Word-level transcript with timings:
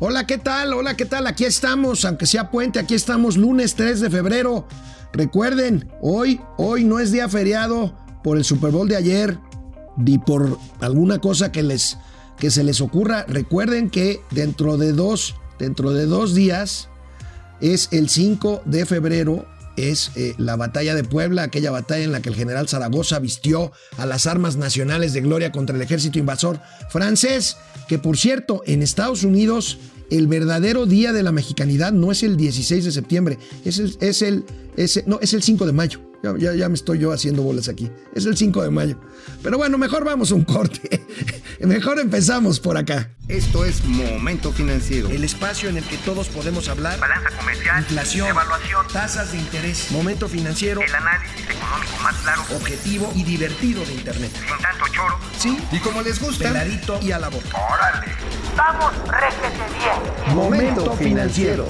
Hola, 0.00 0.28
¿qué 0.28 0.38
tal? 0.38 0.74
Hola, 0.74 0.96
¿qué 0.96 1.06
tal? 1.06 1.26
Aquí 1.26 1.44
estamos, 1.44 2.04
aunque 2.04 2.26
sea 2.26 2.52
puente, 2.52 2.78
aquí 2.78 2.94
estamos 2.94 3.36
lunes 3.36 3.74
3 3.74 3.98
de 3.98 4.08
febrero. 4.08 4.68
Recuerden, 5.12 5.90
hoy, 6.00 6.40
hoy 6.56 6.84
no 6.84 7.00
es 7.00 7.10
día 7.10 7.28
feriado 7.28 7.96
por 8.22 8.36
el 8.36 8.44
Super 8.44 8.70
Bowl 8.70 8.86
de 8.86 8.94
ayer, 8.94 9.38
ni 9.96 10.16
por 10.18 10.56
alguna 10.78 11.18
cosa 11.18 11.50
que 11.50 11.64
les 11.64 11.98
que 12.38 12.52
se 12.52 12.62
les 12.62 12.80
ocurra. 12.80 13.24
Recuerden 13.26 13.90
que 13.90 14.20
dentro 14.30 14.76
de 14.76 14.92
dos, 14.92 15.34
dentro 15.58 15.90
de 15.90 16.06
dos 16.06 16.32
días 16.32 16.88
es 17.60 17.88
el 17.90 18.08
5 18.08 18.62
de 18.66 18.86
febrero 18.86 19.46
es 19.78 20.10
eh, 20.16 20.34
la 20.38 20.56
batalla 20.56 20.94
de 20.94 21.04
Puebla, 21.04 21.44
aquella 21.44 21.70
batalla 21.70 22.04
en 22.04 22.12
la 22.12 22.20
que 22.20 22.28
el 22.28 22.34
general 22.34 22.68
Zaragoza 22.68 23.18
vistió 23.18 23.72
a 23.96 24.06
las 24.06 24.26
armas 24.26 24.56
nacionales 24.56 25.12
de 25.12 25.20
gloria 25.20 25.52
contra 25.52 25.76
el 25.76 25.82
ejército 25.82 26.18
invasor 26.18 26.60
francés, 26.90 27.56
que 27.86 27.98
por 27.98 28.16
cierto, 28.16 28.62
en 28.66 28.82
Estados 28.82 29.24
Unidos 29.24 29.78
el 30.10 30.26
verdadero 30.26 30.86
día 30.86 31.12
de 31.12 31.22
la 31.22 31.32
mexicanidad 31.32 31.92
no 31.92 32.10
es 32.10 32.22
el 32.22 32.36
16 32.36 32.84
de 32.84 32.92
septiembre, 32.92 33.38
es 33.64 33.78
el, 33.78 33.96
es 34.00 34.22
el, 34.22 34.44
no, 35.06 35.18
es 35.20 35.34
el 35.34 35.42
5 35.42 35.66
de 35.66 35.72
mayo. 35.72 36.07
Ya, 36.22 36.52
ya, 36.54 36.68
me 36.68 36.74
estoy 36.74 36.98
yo 36.98 37.12
haciendo 37.12 37.42
bolas 37.42 37.68
aquí. 37.68 37.90
Es 38.12 38.26
el 38.26 38.36
5 38.36 38.62
de 38.62 38.70
mayo. 38.70 38.98
Pero 39.42 39.56
bueno, 39.56 39.78
mejor 39.78 40.04
vamos 40.04 40.32
a 40.32 40.34
un 40.34 40.44
corte. 40.44 41.06
mejor 41.60 42.00
empezamos 42.00 42.58
por 42.58 42.76
acá. 42.76 43.10
Esto 43.28 43.64
es 43.64 43.84
Momento 43.84 44.52
Financiero. 44.52 45.08
El 45.10 45.22
espacio 45.22 45.68
en 45.68 45.76
el 45.76 45.84
que 45.84 45.96
todos 45.98 46.28
podemos 46.28 46.68
hablar. 46.68 46.98
Balanza 46.98 47.30
comercial. 47.38 47.78
Inflación. 47.80 48.28
Evaluación. 48.28 48.86
Tasas 48.92 49.30
de 49.30 49.38
interés. 49.38 49.92
Momento 49.92 50.28
Financiero. 50.28 50.80
El 50.80 50.92
análisis 50.92 51.48
económico 51.48 51.96
más 52.02 52.16
claro. 52.16 52.42
Objetivo 52.56 53.12
y 53.14 53.22
divertido 53.22 53.84
de 53.84 53.94
Internet. 53.94 54.32
Sin 54.34 54.62
tanto 54.62 54.86
choro. 54.92 55.18
Sí. 55.38 55.56
Y 55.70 55.78
como 55.78 56.02
les 56.02 56.20
gusta. 56.20 56.48
Peladito 56.48 56.98
y 57.00 57.12
a 57.12 57.18
la 57.20 57.28
boca. 57.28 57.48
Órale. 57.72 58.12
Vamos, 58.56 58.92
réjete 59.06 59.56
bien. 59.78 60.34
Momento 60.34 60.96
Financiero. 60.96 61.68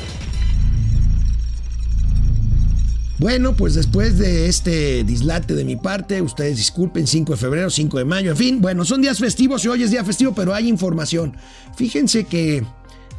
Bueno, 3.19 3.57
pues 3.57 3.74
después 3.74 4.16
de 4.16 4.47
este 4.47 5.02
dislate 5.02 5.57
de 5.57 5.65
mi 5.65 5.74
parte, 5.74 6.23
ustedes 6.23 6.57
disculpen, 6.57 7.09
5 7.09 7.33
de 7.33 7.37
febrero, 7.37 7.69
5 7.69 7.99
de 7.99 8.05
mayo, 8.05 8.30
en 8.30 8.37
fin, 8.37 8.61
bueno, 8.61 8.85
son 8.85 9.02
días 9.02 9.19
festivos 9.19 9.65
y 9.65 9.69
hoy 9.69 9.83
es 9.83 9.91
día 9.91 10.05
festivo, 10.05 10.33
pero 10.37 10.55
hay 10.55 10.69
información. 10.69 11.37
Fíjense 11.77 12.24
que 12.24 12.65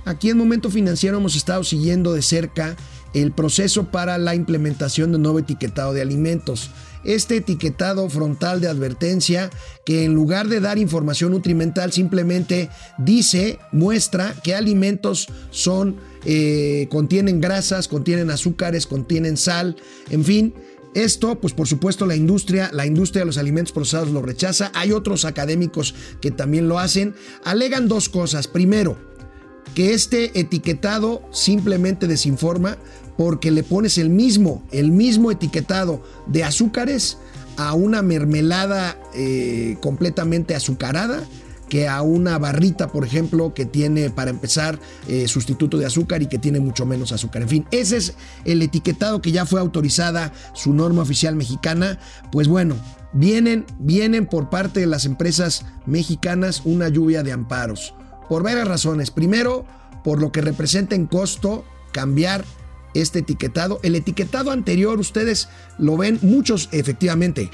aquí 0.05 0.29
en 0.29 0.37
Momento 0.37 0.69
Financiero 0.69 1.17
hemos 1.17 1.35
estado 1.35 1.65
siguiendo 1.65 2.13
de 2.13 2.21
cerca 2.21 2.77
el 3.13 3.33
proceso 3.33 3.91
para 3.91 4.17
la 4.17 4.35
implementación 4.35 5.11
de 5.11 5.19
nuevo 5.19 5.39
etiquetado 5.39 5.93
de 5.93 6.01
alimentos. 6.01 6.71
Este 7.03 7.37
etiquetado 7.37 8.09
frontal 8.09 8.61
de 8.61 8.69
advertencia 8.69 9.49
que 9.85 10.05
en 10.05 10.13
lugar 10.13 10.47
de 10.47 10.61
dar 10.61 10.77
información 10.77 11.31
nutrimental 11.31 11.91
simplemente 11.91 12.69
dice, 12.97 13.59
muestra 13.73 14.33
qué 14.43 14.55
alimentos 14.55 15.27
son, 15.51 15.97
eh, 16.25 16.87
contienen 16.89 17.41
grasas, 17.41 17.87
contienen 17.87 18.29
azúcares, 18.29 18.87
contienen 18.87 19.37
sal, 19.37 19.75
en 20.09 20.23
fin. 20.23 20.53
Esto, 20.95 21.39
pues 21.39 21.53
por 21.53 21.67
supuesto, 21.67 22.07
la 22.07 22.15
industria, 22.15 22.71
la 22.73 22.85
industria 22.85 23.21
de 23.21 23.27
los 23.27 23.37
alimentos 23.37 23.71
procesados 23.71 24.09
lo 24.09 24.21
rechaza. 24.23 24.71
Hay 24.73 24.91
otros 24.91 25.23
académicos 25.23 25.93
que 26.19 26.31
también 26.31 26.67
lo 26.67 26.79
hacen. 26.79 27.13
Alegan 27.43 27.87
dos 27.87 28.09
cosas. 28.09 28.47
Primero, 28.47 28.97
que 29.75 29.93
este 29.93 30.39
etiquetado 30.39 31.21
simplemente 31.31 32.07
desinforma 32.07 32.77
porque 33.17 33.51
le 33.51 33.63
pones 33.63 33.97
el 33.97 34.09
mismo, 34.09 34.65
el 34.71 34.91
mismo 34.91 35.29
etiquetado 35.29 36.01
de 36.25 36.43
azúcares 36.43 37.17
a 37.57 37.73
una 37.73 38.01
mermelada 38.01 38.97
eh, 39.13 39.77
completamente 39.81 40.55
azucarada 40.55 41.21
que 41.69 41.87
a 41.87 42.01
una 42.01 42.37
barrita, 42.37 42.91
por 42.91 43.05
ejemplo, 43.05 43.53
que 43.53 43.65
tiene, 43.65 44.09
para 44.09 44.31
empezar, 44.31 44.79
eh, 45.07 45.27
sustituto 45.27 45.77
de 45.77 45.85
azúcar 45.85 46.21
y 46.21 46.27
que 46.27 46.39
tiene 46.39 46.59
mucho 46.59 46.85
menos 46.85 47.11
azúcar. 47.11 47.43
En 47.43 47.49
fin, 47.49 47.67
ese 47.71 47.97
es 47.97 48.15
el 48.45 48.61
etiquetado 48.61 49.21
que 49.21 49.31
ya 49.31 49.45
fue 49.45 49.59
autorizada 49.59 50.33
su 50.53 50.73
norma 50.73 51.03
oficial 51.03 51.35
mexicana. 51.35 51.99
Pues 52.31 52.47
bueno, 52.47 52.75
vienen, 53.13 53.65
vienen 53.79 54.25
por 54.25 54.49
parte 54.49 54.79
de 54.79 54.87
las 54.87 55.05
empresas 55.05 55.65
mexicanas 55.85 56.63
una 56.65 56.89
lluvia 56.89 57.23
de 57.23 57.31
amparos 57.31 57.93
por 58.27 58.43
varias 58.43 58.67
razones. 58.67 59.11
Primero, 59.11 59.65
por 60.03 60.21
lo 60.21 60.31
que 60.31 60.41
representa 60.41 60.95
en 60.95 61.07
costo 61.07 61.65
cambiar 61.91 62.45
este 62.93 63.19
etiquetado. 63.19 63.79
El 63.83 63.95
etiquetado 63.95 64.51
anterior, 64.51 64.99
ustedes 64.99 65.49
lo 65.77 65.97
ven, 65.97 66.19
muchos 66.21 66.69
efectivamente. 66.71 67.49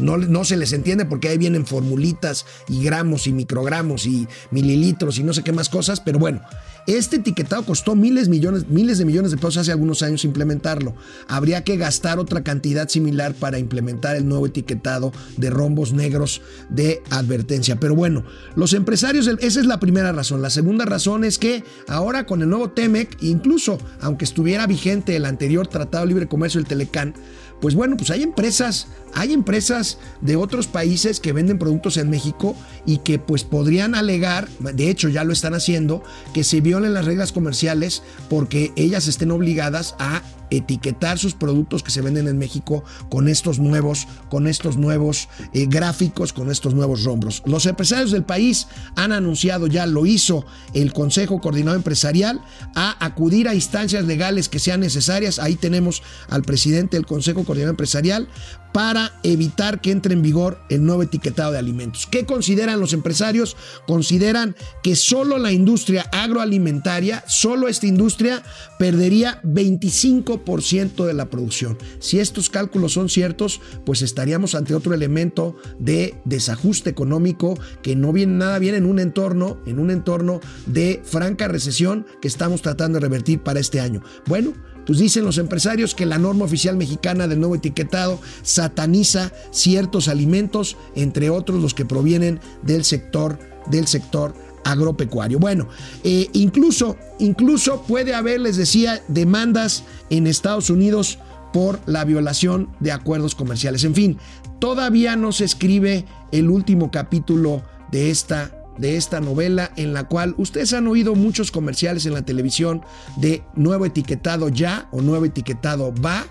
No, 0.00 0.16
no, 0.16 0.44
se 0.44 0.56
les 0.56 0.72
entiende 0.72 1.04
porque 1.04 1.28
ahí 1.28 1.38
vienen 1.38 1.66
formulitas 1.66 2.46
y 2.68 2.82
gramos 2.82 3.26
y 3.26 3.32
microgramos 3.32 4.06
y 4.06 4.26
mililitros 4.50 5.18
y 5.18 5.22
no 5.22 5.32
sé 5.32 5.42
qué 5.42 5.52
más 5.52 5.68
cosas, 5.68 6.00
pero 6.00 6.18
bueno, 6.18 6.40
este 6.86 7.16
etiquetado 7.16 7.64
costó 7.64 7.94
miles, 7.94 8.28
millones, 8.28 8.68
miles 8.68 8.98
de 8.98 9.04
millones 9.04 9.30
de 9.30 9.36
pesos 9.36 9.58
hace 9.58 9.72
algunos 9.72 10.02
años 10.02 10.24
implementarlo. 10.24 10.94
Habría 11.28 11.62
que 11.62 11.76
gastar 11.76 12.18
otra 12.18 12.42
cantidad 12.42 12.88
similar 12.88 13.34
para 13.34 13.58
implementar 13.58 14.16
el 14.16 14.26
nuevo 14.26 14.46
etiquetado 14.46 15.12
de 15.36 15.50
rombos 15.50 15.92
negros 15.92 16.40
de 16.68 17.02
advertencia. 17.10 17.78
Pero 17.78 17.94
bueno, 17.94 18.24
los 18.56 18.72
empresarios, 18.72 19.26
esa 19.26 19.60
es 19.60 19.66
la 19.66 19.78
primera 19.78 20.12
razón. 20.12 20.42
La 20.42 20.50
segunda 20.50 20.84
razón 20.84 21.24
es 21.24 21.38
que 21.38 21.64
ahora 21.86 22.26
con 22.26 22.42
el 22.42 22.48
nuevo 22.48 22.70
TEMEC, 22.70 23.18
incluso 23.22 23.78
aunque 24.00 24.24
estuviera 24.24 24.66
vigente 24.66 25.16
el 25.16 25.26
anterior 25.26 25.66
Tratado 25.66 26.04
de 26.04 26.08
Libre 26.08 26.28
Comercio, 26.28 26.60
el 26.60 26.66
Telecán, 26.66 27.14
pues 27.60 27.74
bueno, 27.74 27.96
pues 27.96 28.10
hay 28.10 28.22
empresas, 28.22 28.86
hay 29.14 29.32
empresas 29.32 29.98
de 30.20 30.36
otros 30.36 30.66
países 30.66 31.20
que 31.20 31.32
venden 31.32 31.58
productos 31.58 31.96
en 31.96 32.10
México 32.10 32.56
y 32.86 32.98
que 32.98 33.18
pues 33.18 33.44
podrían 33.44 33.94
alegar, 33.94 34.48
de 34.58 34.90
hecho 34.90 35.08
ya 35.08 35.24
lo 35.24 35.32
están 35.32 35.54
haciendo, 35.54 36.02
que 36.32 36.44
se 36.44 36.60
violen 36.60 36.94
las 36.94 37.04
reglas 37.04 37.32
comerciales 37.32 38.02
porque 38.28 38.72
ellas 38.76 39.06
estén 39.08 39.30
obligadas 39.30 39.94
a 39.98 40.22
etiquetar 40.50 41.18
sus 41.18 41.34
productos 41.34 41.82
que 41.82 41.90
se 41.90 42.00
venden 42.00 42.28
en 42.28 42.38
México 42.38 42.84
con 43.08 43.28
estos 43.28 43.58
nuevos, 43.58 44.06
con 44.28 44.46
estos 44.46 44.76
nuevos 44.76 45.28
eh, 45.52 45.66
gráficos, 45.66 46.32
con 46.32 46.50
estos 46.50 46.74
nuevos 46.74 47.04
rombos. 47.04 47.42
Los 47.46 47.66
empresarios 47.66 48.10
del 48.10 48.24
país 48.24 48.66
han 48.96 49.12
anunciado 49.12 49.66
ya, 49.66 49.86
lo 49.86 50.06
hizo 50.06 50.44
el 50.74 50.92
Consejo 50.92 51.40
Coordinado 51.40 51.76
Empresarial, 51.76 52.40
a 52.74 53.04
acudir 53.04 53.48
a 53.48 53.54
instancias 53.54 54.04
legales 54.04 54.48
que 54.48 54.58
sean 54.58 54.80
necesarias. 54.80 55.38
Ahí 55.38 55.56
tenemos 55.56 56.02
al 56.28 56.42
presidente 56.42 56.96
del 56.96 57.06
Consejo 57.06 57.44
Coordinado 57.44 57.70
Empresarial 57.70 58.28
para 58.72 59.12
evitar 59.22 59.80
que 59.80 59.90
entre 59.90 60.14
en 60.14 60.22
vigor 60.22 60.60
el 60.68 60.84
nuevo 60.84 61.02
etiquetado 61.02 61.52
de 61.52 61.58
alimentos. 61.58 62.06
¿Qué 62.06 62.24
consideran 62.24 62.80
los 62.80 62.92
empresarios? 62.92 63.56
Consideran 63.86 64.56
que 64.82 64.96
solo 64.96 65.38
la 65.38 65.52
industria 65.52 66.08
agroalimentaria, 66.12 67.24
solo 67.26 67.68
esta 67.68 67.86
industria 67.86 68.42
perdería 68.78 69.40
25% 69.42 71.04
de 71.04 71.14
la 71.14 71.30
producción. 71.30 71.78
Si 71.98 72.18
estos 72.20 72.50
cálculos 72.50 72.92
son 72.92 73.08
ciertos, 73.08 73.60
pues 73.84 74.02
estaríamos 74.02 74.54
ante 74.54 74.74
otro 74.74 74.94
elemento 74.94 75.56
de 75.78 76.14
desajuste 76.24 76.90
económico 76.90 77.58
que 77.82 77.96
no 77.96 78.12
viene 78.12 78.34
nada 78.34 78.58
bien 78.58 78.74
en 78.74 78.86
un 78.86 78.98
entorno, 78.98 79.58
en 79.66 79.78
un 79.78 79.90
entorno 79.90 80.40
de 80.66 81.02
franca 81.04 81.48
recesión 81.48 82.06
que 82.20 82.28
estamos 82.28 82.62
tratando 82.62 82.98
de 82.98 83.00
revertir 83.00 83.40
para 83.40 83.60
este 83.60 83.80
año. 83.80 84.02
Bueno, 84.26 84.52
pues 84.86 84.98
dicen 84.98 85.24
los 85.24 85.38
empresarios 85.38 85.94
que 85.94 86.06
la 86.06 86.18
norma 86.18 86.44
oficial 86.44 86.76
mexicana 86.76 87.28
del 87.28 87.38
nuevo 87.38 87.54
etiquetado 87.54 88.20
sataniza 88.60 89.32
ciertos 89.50 90.08
alimentos, 90.08 90.76
entre 90.94 91.30
otros 91.30 91.62
los 91.62 91.72
que 91.72 91.86
provienen 91.86 92.40
del 92.62 92.84
sector, 92.84 93.38
del 93.70 93.86
sector 93.86 94.34
agropecuario. 94.64 95.38
Bueno, 95.38 95.68
eh, 96.04 96.28
incluso, 96.34 96.98
incluso 97.18 97.82
puede 97.82 98.14
haber, 98.14 98.42
les 98.42 98.58
decía, 98.58 99.02
demandas 99.08 99.84
en 100.10 100.26
Estados 100.26 100.68
Unidos 100.68 101.18
por 101.54 101.80
la 101.86 102.04
violación 102.04 102.68
de 102.80 102.92
acuerdos 102.92 103.34
comerciales. 103.34 103.84
En 103.84 103.94
fin, 103.94 104.18
todavía 104.58 105.16
no 105.16 105.32
se 105.32 105.46
escribe 105.46 106.04
el 106.30 106.50
último 106.50 106.90
capítulo 106.90 107.62
de 107.90 108.10
esta 108.10 108.54
de 108.78 108.96
esta 108.96 109.20
novela 109.20 109.72
en 109.76 109.92
la 109.92 110.04
cual 110.04 110.34
ustedes 110.38 110.72
han 110.72 110.86
oído 110.86 111.14
muchos 111.14 111.50
comerciales 111.50 112.06
en 112.06 112.14
la 112.14 112.22
televisión 112.22 112.82
de 113.16 113.42
nuevo 113.54 113.84
etiquetado 113.84 114.48
ya 114.48 114.88
o 114.90 115.02
nuevo 115.02 115.26
etiquetado 115.26 115.92
va, 116.02 116.24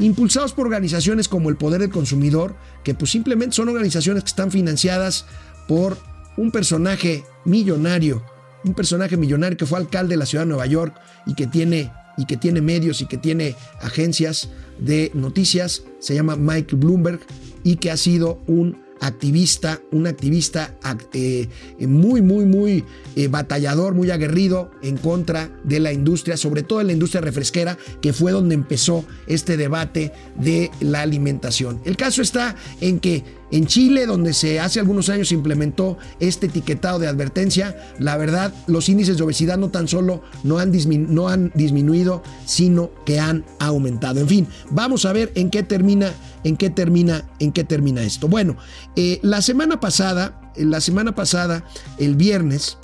impulsados 0.00 0.52
por 0.52 0.66
organizaciones 0.66 1.28
como 1.28 1.50
el 1.50 1.56
Poder 1.56 1.80
del 1.80 1.90
Consumidor, 1.90 2.56
que 2.82 2.94
pues 2.94 3.10
simplemente 3.10 3.54
son 3.54 3.68
organizaciones 3.68 4.24
que 4.24 4.28
están 4.28 4.50
financiadas 4.50 5.26
por 5.68 5.98
un 6.36 6.50
personaje 6.50 7.24
millonario, 7.44 8.24
un 8.64 8.74
personaje 8.74 9.16
millonario 9.16 9.56
que 9.56 9.66
fue 9.66 9.78
alcalde 9.78 10.14
de 10.14 10.18
la 10.18 10.26
ciudad 10.26 10.44
de 10.44 10.48
Nueva 10.48 10.66
York 10.66 10.94
y 11.26 11.34
que 11.34 11.46
tiene 11.46 11.92
y 12.16 12.26
que 12.26 12.36
tiene 12.36 12.60
medios 12.60 13.00
y 13.00 13.06
que 13.06 13.16
tiene 13.16 13.56
agencias 13.80 14.50
de 14.78 15.10
noticias, 15.14 15.84
se 16.00 16.14
llama 16.14 16.36
Michael 16.36 16.76
Bloomberg 16.76 17.20
y 17.62 17.76
que 17.76 17.90
ha 17.90 17.96
sido 17.96 18.42
un 18.46 18.82
activista, 19.00 19.80
un 19.90 20.06
activista 20.06 20.74
eh, 21.12 21.48
muy, 21.80 22.22
muy, 22.22 22.44
muy 22.44 22.84
eh, 23.16 23.28
batallador, 23.28 23.94
muy 23.94 24.10
aguerrido 24.10 24.70
en 24.82 24.96
contra 24.96 25.50
de 25.64 25.80
la 25.80 25.92
industria, 25.92 26.36
sobre 26.36 26.62
todo 26.62 26.80
en 26.80 26.88
la 26.88 26.92
industria 26.92 27.20
refresquera, 27.20 27.78
que 28.00 28.12
fue 28.12 28.32
donde 28.32 28.54
empezó 28.54 29.04
este 29.26 29.56
debate 29.56 30.12
de 30.36 30.70
la 30.80 31.00
alimentación. 31.02 31.80
El 31.84 31.96
caso 31.96 32.22
está 32.22 32.54
en 32.80 33.00
que 33.00 33.39
En 33.52 33.66
Chile, 33.66 34.06
donde 34.06 34.32
se 34.32 34.60
hace 34.60 34.80
algunos 34.80 35.08
años 35.08 35.32
implementó 35.32 35.98
este 36.20 36.46
etiquetado 36.46 36.98
de 36.98 37.08
advertencia, 37.08 37.76
la 37.98 38.16
verdad, 38.16 38.54
los 38.66 38.88
índices 38.88 39.16
de 39.16 39.24
obesidad 39.24 39.58
no 39.58 39.70
tan 39.70 39.88
solo 39.88 40.22
no 40.44 40.58
han, 40.58 40.70
disminuido, 40.70 42.22
sino 42.44 42.90
que 43.04 43.18
han 43.18 43.44
aumentado. 43.58 44.20
En 44.20 44.28
fin, 44.28 44.48
vamos 44.70 45.04
a 45.04 45.12
ver 45.12 45.32
en 45.34 45.50
qué 45.50 45.62
termina, 45.62 46.12
en 46.44 46.56
qué 46.56 46.70
termina, 46.70 47.28
en 47.38 47.52
qué 47.52 47.64
termina 47.64 48.02
esto. 48.02 48.28
Bueno, 48.28 48.56
eh, 48.96 49.18
la 49.22 49.42
semana 49.42 49.80
pasada, 49.80 50.52
la 50.56 50.80
semana 50.80 51.14
pasada, 51.14 51.64
el 51.98 52.14
viernes, 52.14 52.78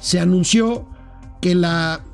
se 0.00 0.20
anunció 0.20 0.86
que 1.40 1.54
la, 1.54 2.04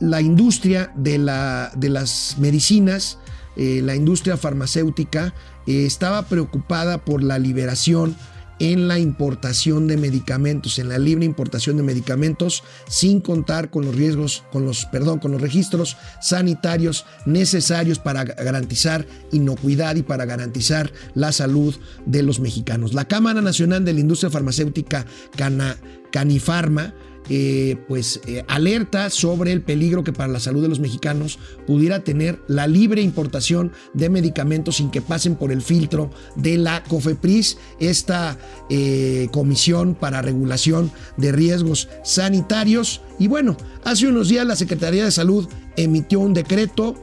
la 0.00 0.20
industria 0.20 0.92
de, 0.94 1.18
la, 1.18 1.70
de 1.76 1.88
las 1.88 2.36
medicinas, 2.38 3.18
eh, 3.56 3.80
la 3.82 3.94
industria 3.94 4.36
farmacéutica, 4.36 5.34
estaba 5.66 6.22
preocupada 6.22 7.04
por 7.04 7.22
la 7.22 7.38
liberación 7.38 8.16
en 8.58 8.88
la 8.88 8.98
importación 8.98 9.86
de 9.86 9.96
medicamentos, 9.96 10.78
en 10.78 10.88
la 10.88 10.98
libre 10.98 11.24
importación 11.24 11.76
de 11.76 11.82
medicamentos, 11.82 12.62
sin 12.88 13.20
contar 13.20 13.70
con 13.70 13.84
los 13.84 13.94
riesgos, 13.94 14.44
con 14.50 14.64
los, 14.64 14.86
perdón, 14.86 15.18
con 15.18 15.32
los 15.32 15.40
registros 15.40 15.96
sanitarios 16.22 17.04
necesarios 17.26 17.98
para 17.98 18.24
garantizar 18.24 19.06
inocuidad 19.32 19.96
y 19.96 20.02
para 20.02 20.24
garantizar 20.24 20.90
la 21.14 21.32
salud 21.32 21.74
de 22.06 22.22
los 22.22 22.40
mexicanos. 22.40 22.94
La 22.94 23.06
Cámara 23.06 23.42
Nacional 23.42 23.84
de 23.84 23.92
la 23.92 24.00
Industria 24.00 24.30
Farmacéutica 24.30 25.04
Cana, 25.36 25.76
Canifarma 26.10 26.94
eh, 27.28 27.76
pues 27.88 28.20
eh, 28.26 28.44
alerta 28.46 29.10
sobre 29.10 29.50
el 29.50 29.60
peligro 29.60 30.04
que 30.04 30.12
para 30.12 30.32
la 30.32 30.38
salud 30.38 30.62
de 30.62 30.68
los 30.68 30.78
mexicanos 30.78 31.40
pudiera 31.66 32.04
tener 32.04 32.40
la 32.46 32.68
libre 32.68 33.02
importación 33.02 33.72
de 33.94 34.08
medicamentos 34.08 34.76
sin 34.76 34.92
que 34.92 35.02
pasen 35.02 35.34
por 35.34 35.50
el 35.50 35.60
filtro 35.60 36.10
de 36.36 36.56
la 36.56 36.84
COFEPRIS, 36.84 37.58
esta 37.80 38.38
eh, 38.70 39.26
comisión 39.32 39.96
para 39.96 40.22
regulación 40.22 40.92
de 41.16 41.32
riesgos 41.32 41.88
sanitarios. 42.04 43.00
Y 43.18 43.26
bueno, 43.26 43.56
hace 43.82 44.06
unos 44.06 44.28
días 44.28 44.46
la 44.46 44.54
Secretaría 44.54 45.04
de 45.04 45.10
Salud 45.10 45.48
emitió 45.76 46.20
un 46.20 46.32
decreto 46.32 46.94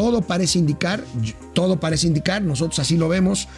todo 0.00 0.22
parece 0.22 0.58
indicar, 0.58 1.04
todo 1.52 1.78
parece 1.78 2.06
indicar, 2.06 2.40
nosotros 2.40 2.78
así 2.78 2.96
lo 2.96 3.08
vemos. 3.08 3.48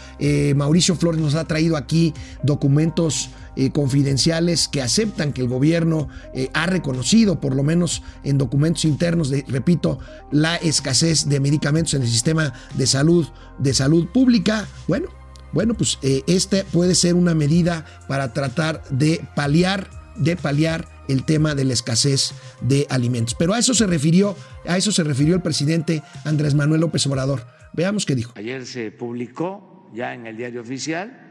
Mauricio 0.56 0.96
Flores 0.96 1.20
nos 1.20 1.36
ha 1.36 1.44
traído 1.44 1.76
aquí 1.76 2.12
documentos 2.42 3.30
eh, 3.54 3.70
confidenciales 3.70 4.66
que 4.66 4.80
aceptan 4.80 5.34
que 5.34 5.42
el 5.42 5.48
gobierno 5.48 6.08
eh, 6.32 6.48
ha 6.54 6.64
reconocido, 6.64 7.38
por 7.38 7.54
lo 7.54 7.62
menos 7.62 8.02
en 8.24 8.38
documentos 8.38 8.86
internos, 8.86 9.30
repito, 9.46 9.98
la 10.30 10.56
escasez 10.56 11.28
de 11.28 11.38
medicamentos 11.38 11.92
en 11.92 12.00
el 12.00 12.08
sistema 12.08 12.54
de 12.72 12.86
salud, 12.86 13.28
de 13.58 13.74
salud 13.74 14.08
pública. 14.08 14.66
Bueno, 14.88 15.10
bueno, 15.52 15.74
pues 15.74 15.98
eh, 16.00 16.22
esta 16.26 16.64
puede 16.72 16.94
ser 16.94 17.14
una 17.14 17.34
medida 17.34 17.84
para 18.08 18.32
tratar 18.32 18.82
de 18.88 19.22
paliar, 19.36 19.90
de 20.16 20.36
paliar 20.36 20.88
el 21.08 21.24
tema 21.24 21.54
de 21.54 21.64
la 21.64 21.72
escasez 21.72 22.32
de 22.60 22.86
alimentos. 22.90 23.34
Pero 23.34 23.54
a 23.54 23.58
eso 23.58 23.74
se 23.74 23.86
refirió, 23.86 24.36
a 24.66 24.76
eso 24.76 24.92
se 24.92 25.04
refirió 25.04 25.34
el 25.34 25.42
presidente 25.42 26.02
Andrés 26.24 26.54
Manuel 26.54 26.80
López 26.80 27.06
Obrador. 27.06 27.46
Veamos 27.72 28.06
qué 28.06 28.14
dijo. 28.14 28.32
Ayer 28.36 28.66
se 28.66 28.90
publicó 28.90 29.90
ya 29.94 30.14
en 30.14 30.26
el 30.26 30.36
diario 30.36 30.60
oficial 30.60 31.28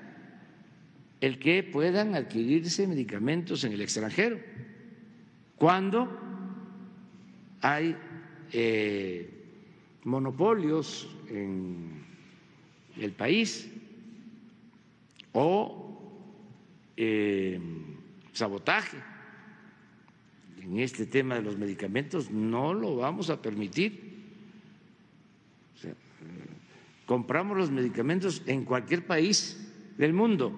el 1.22 1.38
que 1.38 1.62
puedan 1.62 2.16
adquirirse 2.16 2.88
medicamentos 2.88 3.64
en 3.64 3.74
el 3.74 3.82
extranjero. 3.82 4.40
Cuando 5.56 6.10
hay 7.62 7.96
eh, 8.52 9.30
monopolios 10.04 11.08
en 11.30 12.04
el 13.00 13.12
país 13.12 13.70
o 15.34 15.82
eh, 16.98 17.60
sabotaje 18.34 18.98
en 20.62 20.80
este 20.80 21.06
tema 21.06 21.36
de 21.36 21.42
los 21.42 21.58
medicamentos, 21.58 22.30
no 22.30 22.74
lo 22.74 22.98
vamos 22.98 23.30
a 23.30 23.42
permitir. 23.42 24.12
compramos 27.06 27.58
los 27.58 27.72
medicamentos 27.72 28.42
en 28.46 28.64
cualquier 28.64 29.06
país 29.06 29.58
del 29.98 30.14
mundo 30.14 30.54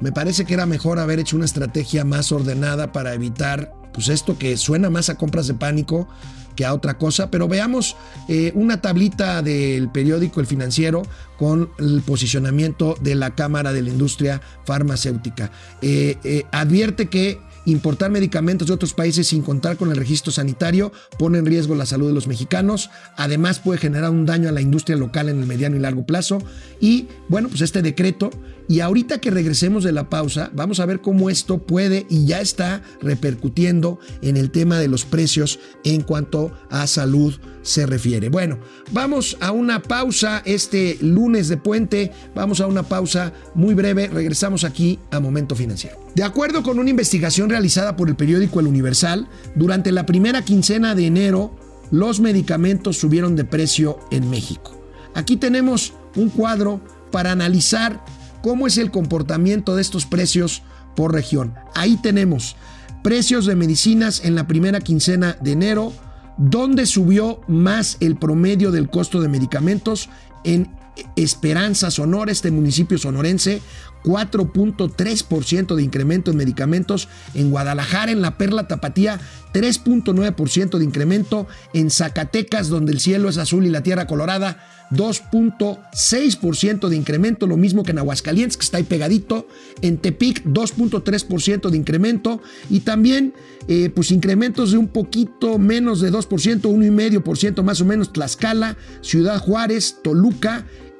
me 0.00 0.12
parece 0.12 0.44
que 0.44 0.54
era 0.54 0.66
mejor 0.66 0.98
haber 0.98 1.18
hecho 1.18 1.36
una 1.36 1.44
estrategia 1.44 2.04
más 2.04 2.32
ordenada 2.32 2.92
para 2.92 3.14
evitar 3.14 3.72
pues 3.94 4.08
esto 4.08 4.36
que 4.36 4.56
suena 4.56 4.90
más 4.90 5.08
a 5.08 5.16
compras 5.16 5.46
de 5.46 5.54
pánico 5.54 6.08
que 6.54 6.64
a 6.64 6.74
otra 6.74 6.98
cosa, 6.98 7.30
pero 7.30 7.48
veamos 7.48 7.96
eh, 8.28 8.52
una 8.54 8.80
tablita 8.80 9.42
del 9.42 9.90
periódico 9.90 10.40
El 10.40 10.46
Financiero 10.46 11.02
con 11.36 11.70
el 11.78 12.02
posicionamiento 12.02 12.96
de 13.00 13.14
la 13.14 13.34
Cámara 13.34 13.72
de 13.72 13.82
la 13.82 13.90
Industria 13.90 14.40
Farmacéutica. 14.64 15.50
Eh, 15.82 16.16
eh, 16.22 16.44
advierte 16.52 17.08
que 17.08 17.40
Importar 17.66 18.10
medicamentos 18.10 18.68
de 18.68 18.74
otros 18.74 18.92
países 18.92 19.28
sin 19.28 19.42
contar 19.42 19.78
con 19.78 19.90
el 19.90 19.96
registro 19.96 20.30
sanitario 20.30 20.92
pone 21.18 21.38
en 21.38 21.46
riesgo 21.46 21.74
la 21.74 21.86
salud 21.86 22.08
de 22.08 22.12
los 22.12 22.26
mexicanos. 22.26 22.90
Además 23.16 23.58
puede 23.58 23.78
generar 23.78 24.10
un 24.10 24.26
daño 24.26 24.50
a 24.50 24.52
la 24.52 24.60
industria 24.60 24.98
local 24.98 25.30
en 25.30 25.40
el 25.40 25.46
mediano 25.46 25.74
y 25.76 25.78
largo 25.78 26.04
plazo. 26.04 26.42
Y 26.78 27.08
bueno, 27.28 27.48
pues 27.48 27.62
este 27.62 27.80
decreto 27.80 28.30
y 28.68 28.80
ahorita 28.80 29.20
que 29.20 29.30
regresemos 29.30 29.84
de 29.84 29.92
la 29.92 30.08
pausa, 30.08 30.50
vamos 30.54 30.80
a 30.80 30.86
ver 30.86 31.00
cómo 31.00 31.30
esto 31.30 31.58
puede 31.58 32.06
y 32.08 32.26
ya 32.26 32.40
está 32.40 32.82
repercutiendo 33.00 33.98
en 34.22 34.36
el 34.36 34.50
tema 34.50 34.78
de 34.78 34.88
los 34.88 35.04
precios 35.04 35.58
en 35.84 36.02
cuanto 36.02 36.52
a 36.70 36.86
salud 36.86 37.34
se 37.62 37.86
refiere. 37.86 38.28
Bueno, 38.28 38.58
vamos 38.92 39.36
a 39.40 39.50
una 39.50 39.82
pausa 39.82 40.42
este 40.44 40.98
lunes 41.00 41.48
de 41.48 41.56
puente, 41.56 42.12
vamos 42.34 42.60
a 42.60 42.66
una 42.66 42.82
pausa 42.82 43.32
muy 43.54 43.74
breve, 43.74 44.08
regresamos 44.08 44.64
aquí 44.64 44.98
a 45.10 45.20
Momento 45.20 45.54
Financiero. 45.54 45.98
De 46.14 46.22
acuerdo 46.22 46.62
con 46.62 46.78
una 46.78 46.90
investigación 46.90 47.50
realizada 47.50 47.96
por 47.96 48.08
el 48.08 48.16
periódico 48.16 48.60
El 48.60 48.66
Universal, 48.66 49.28
durante 49.54 49.92
la 49.92 50.06
primera 50.06 50.42
quincena 50.42 50.94
de 50.94 51.06
enero, 51.06 51.56
los 51.90 52.20
medicamentos 52.20 52.98
subieron 52.98 53.36
de 53.36 53.44
precio 53.44 53.98
en 54.10 54.30
México. 54.30 54.80
Aquí 55.14 55.36
tenemos 55.36 55.92
un 56.16 56.28
cuadro 56.30 56.80
para 57.10 57.32
analizar 57.32 58.04
cómo 58.44 58.66
es 58.66 58.76
el 58.76 58.90
comportamiento 58.90 59.74
de 59.74 59.80
estos 59.80 60.04
precios 60.04 60.62
por 60.94 61.14
región. 61.14 61.54
Ahí 61.74 61.96
tenemos 61.96 62.56
precios 63.02 63.46
de 63.46 63.56
medicinas 63.56 64.22
en 64.22 64.34
la 64.34 64.46
primera 64.46 64.80
quincena 64.80 65.38
de 65.40 65.52
enero, 65.52 65.94
donde 66.36 66.84
subió 66.84 67.40
más 67.48 67.96
el 68.00 68.16
promedio 68.16 68.70
del 68.70 68.90
costo 68.90 69.22
de 69.22 69.28
medicamentos 69.28 70.10
en 70.44 70.68
Esperanza 71.16 71.90
Sonora, 71.90 72.30
este 72.30 72.50
municipio 72.50 72.98
sonorense, 72.98 73.60
4.3% 74.04 75.74
de 75.74 75.82
incremento 75.82 76.30
en 76.30 76.36
medicamentos. 76.36 77.08
En 77.34 77.50
Guadalajara, 77.50 78.12
en 78.12 78.22
la 78.22 78.38
Perla 78.38 78.68
Tapatía, 78.68 79.18
3.9% 79.52 80.78
de 80.78 80.84
incremento. 80.84 81.48
En 81.72 81.90
Zacatecas, 81.90 82.68
donde 82.68 82.92
el 82.92 83.00
cielo 83.00 83.28
es 83.28 83.38
azul 83.38 83.66
y 83.66 83.70
la 83.70 83.82
tierra 83.82 84.06
colorada, 84.06 84.68
2.6% 84.90 86.88
de 86.88 86.96
incremento, 86.96 87.46
lo 87.46 87.56
mismo 87.56 87.82
que 87.82 87.92
en 87.92 87.98
Aguascalientes, 87.98 88.58
que 88.58 88.64
está 88.64 88.76
ahí 88.76 88.84
pegadito. 88.84 89.48
En 89.80 89.96
Tepic, 89.96 90.44
2.3% 90.44 91.70
de 91.70 91.76
incremento. 91.76 92.42
Y 92.68 92.80
también, 92.80 93.32
eh, 93.68 93.90
pues 93.94 94.10
incrementos 94.10 94.72
de 94.72 94.78
un 94.78 94.88
poquito 94.88 95.58
menos 95.58 96.00
de 96.02 96.12
2%, 96.12 96.68
1,5% 96.68 97.62
más 97.62 97.80
o 97.80 97.86
menos, 97.86 98.12
Tlaxcala, 98.12 98.76
Ciudad 99.00 99.38
Juárez, 99.40 99.96
Toluca 100.02 100.33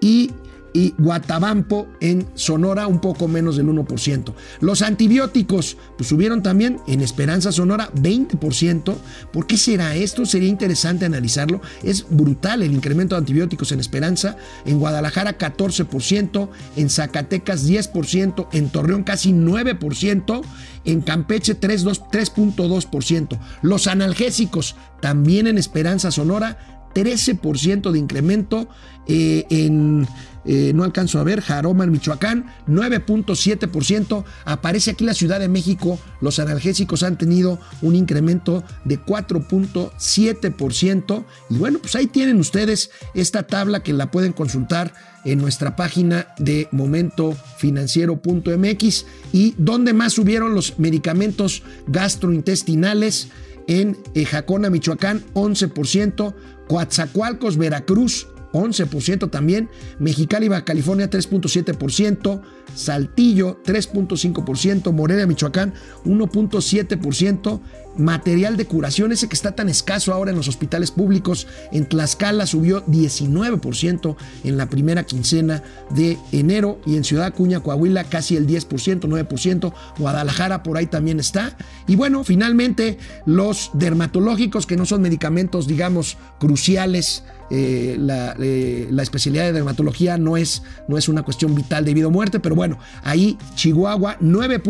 y 0.00 0.30
y 0.74 0.92
Guatabampo 0.98 1.86
en 2.00 2.26
Sonora 2.34 2.88
un 2.88 3.00
poco 3.00 3.28
menos 3.28 3.56
del 3.56 3.68
1%. 3.68 4.34
Los 4.60 4.82
antibióticos 4.82 5.78
pues, 5.96 6.08
subieron 6.08 6.42
también 6.42 6.80
en 6.88 7.00
Esperanza 7.00 7.52
Sonora 7.52 7.90
20%. 7.94 8.94
¿Por 9.32 9.46
qué 9.46 9.56
será 9.56 9.94
esto? 9.94 10.26
Sería 10.26 10.48
interesante 10.48 11.06
analizarlo. 11.06 11.62
Es 11.84 12.04
brutal 12.10 12.62
el 12.62 12.74
incremento 12.74 13.14
de 13.14 13.20
antibióticos 13.20 13.70
en 13.70 13.78
Esperanza. 13.78 14.36
En 14.66 14.80
Guadalajara 14.80 15.38
14%, 15.38 16.48
en 16.76 16.90
Zacatecas 16.90 17.68
10%, 17.68 18.48
en 18.52 18.68
Torreón 18.68 19.04
casi 19.04 19.32
9%, 19.32 20.42
en 20.84 21.00
Campeche 21.02 21.58
3.2%. 21.58 23.38
Los 23.62 23.86
analgésicos 23.86 24.74
también 25.00 25.46
en 25.46 25.56
Esperanza 25.56 26.10
Sonora 26.10 26.73
13% 26.94 27.90
de 27.90 27.98
incremento 27.98 28.68
eh, 29.06 29.44
en 29.50 30.06
eh, 30.46 30.72
no 30.74 30.84
alcanzo 30.84 31.18
a 31.18 31.24
ver, 31.24 31.40
Jaroma 31.40 31.84
en 31.84 31.92
Michoacán, 31.92 32.52
9.7%. 32.68 34.24
Aparece 34.44 34.90
aquí 34.90 35.02
la 35.04 35.14
Ciudad 35.14 35.40
de 35.40 35.48
México, 35.48 35.98
los 36.20 36.38
analgésicos 36.38 37.02
han 37.02 37.16
tenido 37.16 37.58
un 37.82 37.96
incremento 37.96 38.62
de 38.84 39.00
4.7%. 39.00 41.24
Y 41.50 41.56
bueno, 41.56 41.78
pues 41.78 41.94
ahí 41.94 42.06
tienen 42.06 42.38
ustedes 42.38 42.90
esta 43.14 43.44
tabla 43.44 43.82
que 43.82 43.94
la 43.94 44.10
pueden 44.10 44.34
consultar 44.34 44.92
en 45.24 45.38
nuestra 45.38 45.76
página 45.76 46.26
de 46.38 46.68
momentofinanciero.mx 46.70 49.06
y 49.32 49.54
donde 49.56 49.94
más 49.94 50.12
subieron 50.12 50.54
los 50.54 50.78
medicamentos 50.78 51.62
gastrointestinales 51.86 53.30
en 53.66 53.96
eh, 54.14 54.26
Jacona, 54.26 54.70
Michoacán, 54.70 55.24
11%, 55.32 56.34
Coatzacoalcos, 56.68 57.56
Veracruz, 57.56 58.26
11% 58.54 59.30
también. 59.30 59.68
Mexicali, 59.98 60.48
Baja 60.48 60.64
California, 60.64 61.10
3.7%. 61.10 62.40
Saltillo, 62.74 63.62
3.5%. 63.64 64.92
Morelia, 64.92 65.26
Michoacán, 65.26 65.74
1.7%. 66.04 67.60
Material 67.96 68.56
de 68.56 68.66
curación, 68.66 69.12
ese 69.12 69.28
que 69.28 69.36
está 69.36 69.52
tan 69.52 69.68
escaso 69.68 70.12
ahora 70.12 70.32
en 70.32 70.36
los 70.36 70.48
hospitales 70.48 70.90
públicos. 70.90 71.46
En 71.70 71.88
Tlaxcala 71.88 72.44
subió 72.44 72.84
19% 72.86 74.16
en 74.42 74.56
la 74.56 74.68
primera 74.68 75.04
quincena 75.04 75.62
de 75.90 76.18
enero. 76.32 76.80
Y 76.86 76.96
en 76.96 77.04
Ciudad 77.04 77.26
Acuña, 77.26 77.60
Coahuila, 77.60 78.02
casi 78.04 78.36
el 78.36 78.48
10%, 78.48 79.00
9%. 79.00 79.72
Guadalajara 79.98 80.64
por 80.64 80.76
ahí 80.76 80.86
también 80.86 81.20
está. 81.20 81.56
Y 81.86 81.94
bueno, 81.94 82.24
finalmente 82.24 82.98
los 83.26 83.70
dermatológicos, 83.74 84.66
que 84.66 84.76
no 84.76 84.86
son 84.86 85.02
medicamentos, 85.02 85.68
digamos, 85.68 86.16
cruciales 86.40 87.22
eh, 87.50 87.96
la, 87.98 88.34
eh, 88.40 88.88
la, 88.90 89.02
especialidad 89.02 89.44
de 89.44 89.52
dermatología 89.52 90.16
no 90.16 90.36
es, 90.36 90.62
no 90.88 90.96
es 90.96 91.08
una 91.08 91.22
cuestión 91.22 91.54
vital 91.54 91.84
de 91.84 91.92
vida 91.92 92.06
o 92.06 92.10
muerte, 92.10 92.40
pero 92.40 92.54
bueno, 92.54 92.78
ahí 93.02 93.36
Chihuahua 93.54 94.18
9%, 94.20 94.62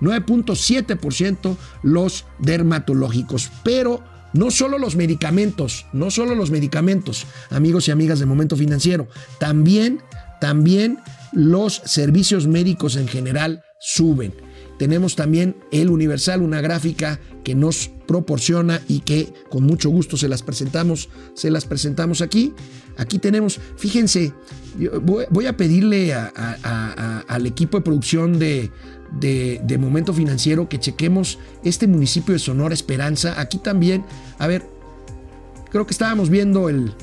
9.7% 0.00 1.56
los 1.82 2.24
dermatológicos, 2.38 3.50
pero 3.64 4.02
no 4.32 4.50
solo 4.50 4.78
los 4.78 4.96
medicamentos, 4.96 5.86
no 5.92 6.10
solo 6.10 6.34
los 6.34 6.50
medicamentos, 6.50 7.26
amigos 7.50 7.88
y 7.88 7.90
amigas 7.90 8.20
de 8.20 8.26
Momento 8.26 8.56
Financiero, 8.56 9.08
también, 9.40 10.00
también 10.40 10.98
los 11.32 11.74
servicios 11.84 12.46
médicos 12.46 12.96
en 12.96 13.08
general 13.08 13.64
suben. 13.80 14.45
Tenemos 14.78 15.16
también 15.16 15.56
el 15.70 15.88
Universal, 15.88 16.42
una 16.42 16.60
gráfica 16.60 17.18
que 17.44 17.54
nos 17.54 17.90
proporciona 18.06 18.82
y 18.88 19.00
que 19.00 19.32
con 19.50 19.64
mucho 19.64 19.90
gusto 19.90 20.16
se 20.16 20.28
las 20.28 20.42
presentamos, 20.42 21.08
se 21.34 21.50
las 21.50 21.64
presentamos 21.64 22.20
aquí. 22.20 22.52
Aquí 22.98 23.18
tenemos, 23.18 23.60
fíjense, 23.76 24.32
voy, 25.02 25.46
a 25.46 25.56
pedirle 25.56 26.14
al 26.14 27.46
equipo 27.46 27.78
de 27.78 27.82
producción 27.82 28.38
de, 28.38 28.70
Momento 29.78 30.12
Financiero 30.12 30.68
que 30.68 30.78
chequemos 30.78 31.38
este 31.64 31.86
municipio 31.86 32.32
de 32.32 32.38
Sonora 32.38 32.74
Esperanza. 32.74 33.40
Aquí 33.40 33.58
también, 33.58 34.04
a 34.38 34.46
ver, 34.46 34.66
creo 35.70 35.86
que 35.86 35.92
estábamos 35.92 36.30
viendo 36.30 36.68
el, 36.68 36.94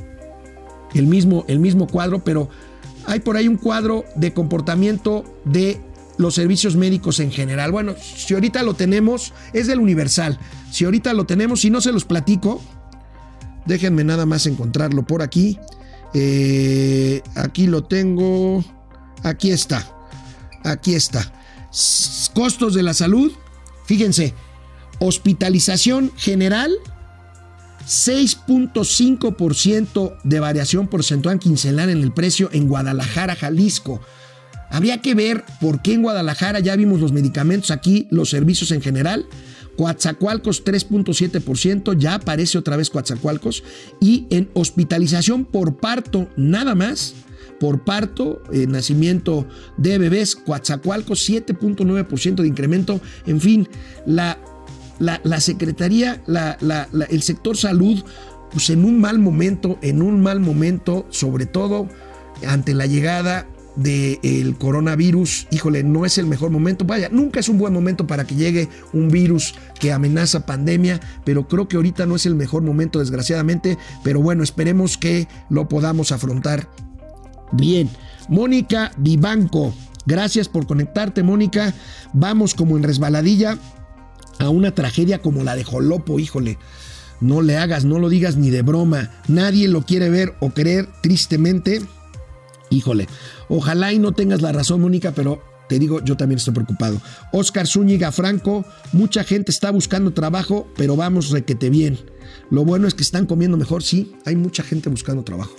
mismo, 0.93 1.45
el 1.47 1.59
mismo 1.59 1.87
cuadro, 1.87 2.23
pero 2.23 2.49
hay 3.05 3.19
por 3.19 3.35
ahí 3.35 3.47
un 3.47 3.57
cuadro 3.57 4.05
de 4.15 4.33
comportamiento 4.33 5.23
de 5.45 5.79
los 6.17 6.35
servicios 6.35 6.75
médicos 6.75 7.19
en 7.19 7.31
general. 7.31 7.71
Bueno, 7.71 7.95
si 7.97 8.33
ahorita 8.33 8.63
lo 8.63 8.73
tenemos, 8.73 9.33
es 9.53 9.67
del 9.67 9.79
Universal. 9.79 10.39
Si 10.71 10.85
ahorita 10.85 11.13
lo 11.13 11.25
tenemos, 11.25 11.61
si 11.61 11.69
no 11.69 11.81
se 11.81 11.91
los 11.91 12.05
platico, 12.05 12.61
déjenme 13.65 14.03
nada 14.03 14.25
más 14.25 14.45
encontrarlo 14.45 15.03
por 15.03 15.21
aquí. 15.21 15.59
Eh, 16.13 17.21
aquí 17.35 17.67
lo 17.67 17.83
tengo. 17.83 18.63
Aquí 19.23 19.51
está. 19.51 19.89
Aquí 20.63 20.95
está. 20.95 21.33
Costos 22.33 22.73
de 22.73 22.83
la 22.83 22.93
salud. 22.93 23.31
Fíjense. 23.85 24.33
Hospitalización 24.99 26.11
general. 26.15 26.71
6.5% 27.85 30.17
de 30.23 30.39
variación 30.39 30.87
porcentual 30.87 31.39
quincenal 31.39 31.89
en 31.89 32.01
el 32.01 32.13
precio 32.13 32.49
en 32.53 32.69
Guadalajara, 32.69 33.35
Jalisco. 33.35 33.99
Habría 34.73 35.01
que 35.01 35.13
ver 35.13 35.45
por 35.61 35.83
qué 35.83 35.93
en 35.93 36.01
Guadalajara 36.01 36.59
ya 36.59 36.75
vimos 36.75 36.99
los 36.99 37.11
medicamentos, 37.11 37.69
aquí 37.69 38.07
los 38.09 38.31
servicios 38.31 38.71
en 38.71 38.81
general. 38.81 39.27
Coatzacoalcos 39.77 40.65
3.7%, 40.65 41.95
ya 41.95 42.15
aparece 42.15 42.57
otra 42.57 42.75
vez 42.75 42.89
Coatzacoalcos. 42.89 43.63
Y 44.01 44.25
en 44.31 44.49
hospitalización 44.53 45.45
por 45.45 45.77
parto, 45.77 46.27
nada 46.37 46.73
más, 46.73 47.13
por 47.59 47.83
parto, 47.83 48.41
eh, 48.51 48.65
nacimiento 48.65 49.47
de 49.77 49.99
bebés, 49.99 50.35
Coatzacoalcos 50.35 51.29
7.9% 51.29 52.41
de 52.41 52.47
incremento. 52.47 52.99
En 53.27 53.39
fin, 53.39 53.69
la, 54.07 54.39
la, 54.97 55.39
Secretaría, 55.39 56.23
el 57.09 57.21
sector 57.21 57.57
salud, 57.57 58.03
pues 58.51 58.71
en 58.71 58.85
un 58.85 58.99
mal 58.99 59.19
momento, 59.19 59.77
en 59.83 60.01
un 60.01 60.19
mal 60.19 60.39
momento, 60.39 61.05
sobre 61.11 61.45
todo 61.45 61.87
ante 62.47 62.73
la 62.73 62.87
llegada 62.87 63.47
del 63.75 64.55
coronavirus, 64.57 65.47
híjole, 65.51 65.83
no 65.83 66.05
es 66.05 66.17
el 66.17 66.27
mejor 66.27 66.51
momento. 66.51 66.85
Vaya, 66.85 67.09
nunca 67.09 67.39
es 67.39 67.49
un 67.49 67.57
buen 67.57 67.73
momento 67.73 68.05
para 68.07 68.25
que 68.25 68.35
llegue 68.35 68.69
un 68.93 69.09
virus 69.09 69.55
que 69.79 69.91
amenaza 69.91 70.45
pandemia, 70.45 70.99
pero 71.25 71.47
creo 71.47 71.67
que 71.67 71.77
ahorita 71.77 72.05
no 72.05 72.15
es 72.15 72.25
el 72.25 72.35
mejor 72.35 72.63
momento, 72.63 72.99
desgraciadamente. 72.99 73.77
Pero 74.03 74.21
bueno, 74.21 74.43
esperemos 74.43 74.97
que 74.97 75.27
lo 75.49 75.67
podamos 75.67 76.11
afrontar 76.11 76.69
bien. 77.51 77.89
Mónica 78.29 78.91
Vivanco, 78.97 79.73
gracias 80.05 80.47
por 80.47 80.67
conectarte, 80.67 81.23
Mónica. 81.23 81.73
Vamos 82.13 82.53
como 82.53 82.77
en 82.77 82.83
resbaladilla 82.83 83.57
a 84.39 84.49
una 84.49 84.73
tragedia 84.73 85.21
como 85.21 85.43
la 85.43 85.55
de 85.55 85.63
Jolopo, 85.63 86.19
híjole. 86.19 86.57
No 87.21 87.41
le 87.41 87.57
hagas, 87.57 87.85
no 87.85 87.99
lo 87.99 88.09
digas 88.09 88.35
ni 88.35 88.49
de 88.49 88.61
broma. 88.63 89.09
Nadie 89.27 89.67
lo 89.67 89.83
quiere 89.83 90.09
ver 90.09 90.35
o 90.41 90.49
creer 90.49 90.89
tristemente. 91.01 91.81
Híjole, 92.69 93.07
ojalá 93.53 93.93
y 93.93 93.99
no 93.99 94.13
tengas 94.13 94.41
la 94.41 94.51
razón, 94.51 94.81
Mónica, 94.81 95.11
pero 95.11 95.41
te 95.69 95.77
digo, 95.77 96.03
yo 96.03 96.17
también 96.17 96.37
estoy 96.37 96.55
preocupado. 96.55 96.99
Oscar 97.31 97.67
Zúñiga 97.67 98.11
Franco, 98.11 98.65
mucha 98.91 99.23
gente 99.23 99.51
está 99.51 99.69
buscando 99.69 100.11
trabajo, 100.11 100.67
pero 100.75 100.95
vamos 100.95 101.29
requete 101.29 101.69
bien. 101.69 101.99
Lo 102.49 102.65
bueno 102.65 102.87
es 102.87 102.95
que 102.95 103.03
están 103.03 103.27
comiendo 103.27 103.55
mejor, 103.55 103.83
sí, 103.83 104.13
hay 104.25 104.35
mucha 104.35 104.63
gente 104.63 104.89
buscando 104.89 105.23
trabajo. 105.23 105.55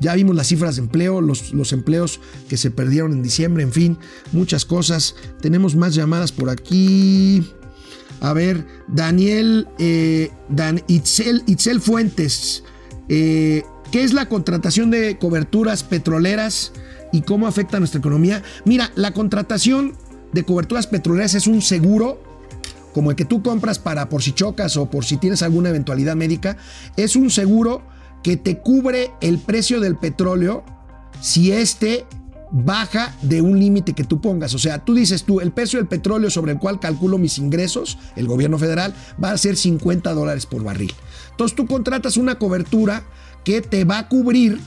Ya 0.00 0.14
vimos 0.14 0.36
las 0.36 0.46
cifras 0.46 0.76
de 0.76 0.82
empleo, 0.82 1.20
los, 1.20 1.52
los 1.52 1.72
empleos 1.72 2.20
que 2.48 2.56
se 2.56 2.70
perdieron 2.70 3.12
en 3.12 3.22
diciembre, 3.22 3.64
en 3.64 3.72
fin, 3.72 3.98
muchas 4.30 4.64
cosas. 4.64 5.16
Tenemos 5.40 5.74
más 5.74 5.94
llamadas 5.94 6.30
por 6.30 6.48
aquí. 6.48 7.44
A 8.20 8.32
ver, 8.32 8.64
Daniel, 8.86 9.66
eh, 9.80 10.30
Dan, 10.48 10.82
Itzel, 10.86 11.42
Itzel 11.46 11.80
Fuentes. 11.80 12.62
Eh, 13.08 13.64
¿Qué 13.90 14.04
es 14.04 14.12
la 14.12 14.28
contratación 14.28 14.90
de 14.90 15.18
coberturas 15.18 15.82
petroleras 15.82 16.72
y 17.12 17.22
cómo 17.22 17.46
afecta 17.46 17.76
a 17.76 17.80
nuestra 17.80 18.00
economía? 18.00 18.42
Mira, 18.64 18.90
la 18.94 19.12
contratación 19.12 19.94
de 20.32 20.44
coberturas 20.44 20.86
petroleras 20.86 21.34
es 21.34 21.46
un 21.46 21.62
seguro 21.62 22.20
como 22.92 23.10
el 23.10 23.16
que 23.16 23.24
tú 23.24 23.42
compras 23.42 23.78
para 23.78 24.08
por 24.08 24.22
si 24.22 24.32
chocas 24.32 24.76
o 24.76 24.86
por 24.90 25.04
si 25.04 25.16
tienes 25.16 25.42
alguna 25.42 25.70
eventualidad 25.70 26.16
médica. 26.16 26.56
Es 26.96 27.16
un 27.16 27.30
seguro 27.30 27.82
que 28.22 28.36
te 28.36 28.58
cubre 28.58 29.10
el 29.20 29.38
precio 29.38 29.80
del 29.80 29.96
petróleo 29.96 30.64
si 31.20 31.52
este 31.52 32.06
baja 32.52 33.14
de 33.22 33.40
un 33.40 33.58
límite 33.58 33.94
que 33.94 34.04
tú 34.04 34.20
pongas. 34.20 34.54
O 34.54 34.58
sea, 34.58 34.84
tú 34.84 34.94
dices 34.94 35.24
tú, 35.24 35.40
el 35.40 35.52
precio 35.52 35.78
del 35.78 35.88
petróleo 35.88 36.30
sobre 36.30 36.52
el 36.52 36.58
cual 36.58 36.80
calculo 36.80 37.16
mis 37.18 37.38
ingresos, 37.38 37.98
el 38.14 38.26
gobierno 38.26 38.58
federal, 38.58 38.94
va 39.22 39.30
a 39.30 39.38
ser 39.38 39.56
50 39.56 40.12
dólares 40.12 40.46
por 40.46 40.62
barril. 40.62 40.92
Entonces 41.30 41.56
tú 41.56 41.66
contratas 41.66 42.16
una 42.16 42.38
cobertura 42.38 43.04
que 43.42 43.62
te 43.62 43.84
va 43.84 43.98
a 43.98 44.08
cubrir 44.08 44.60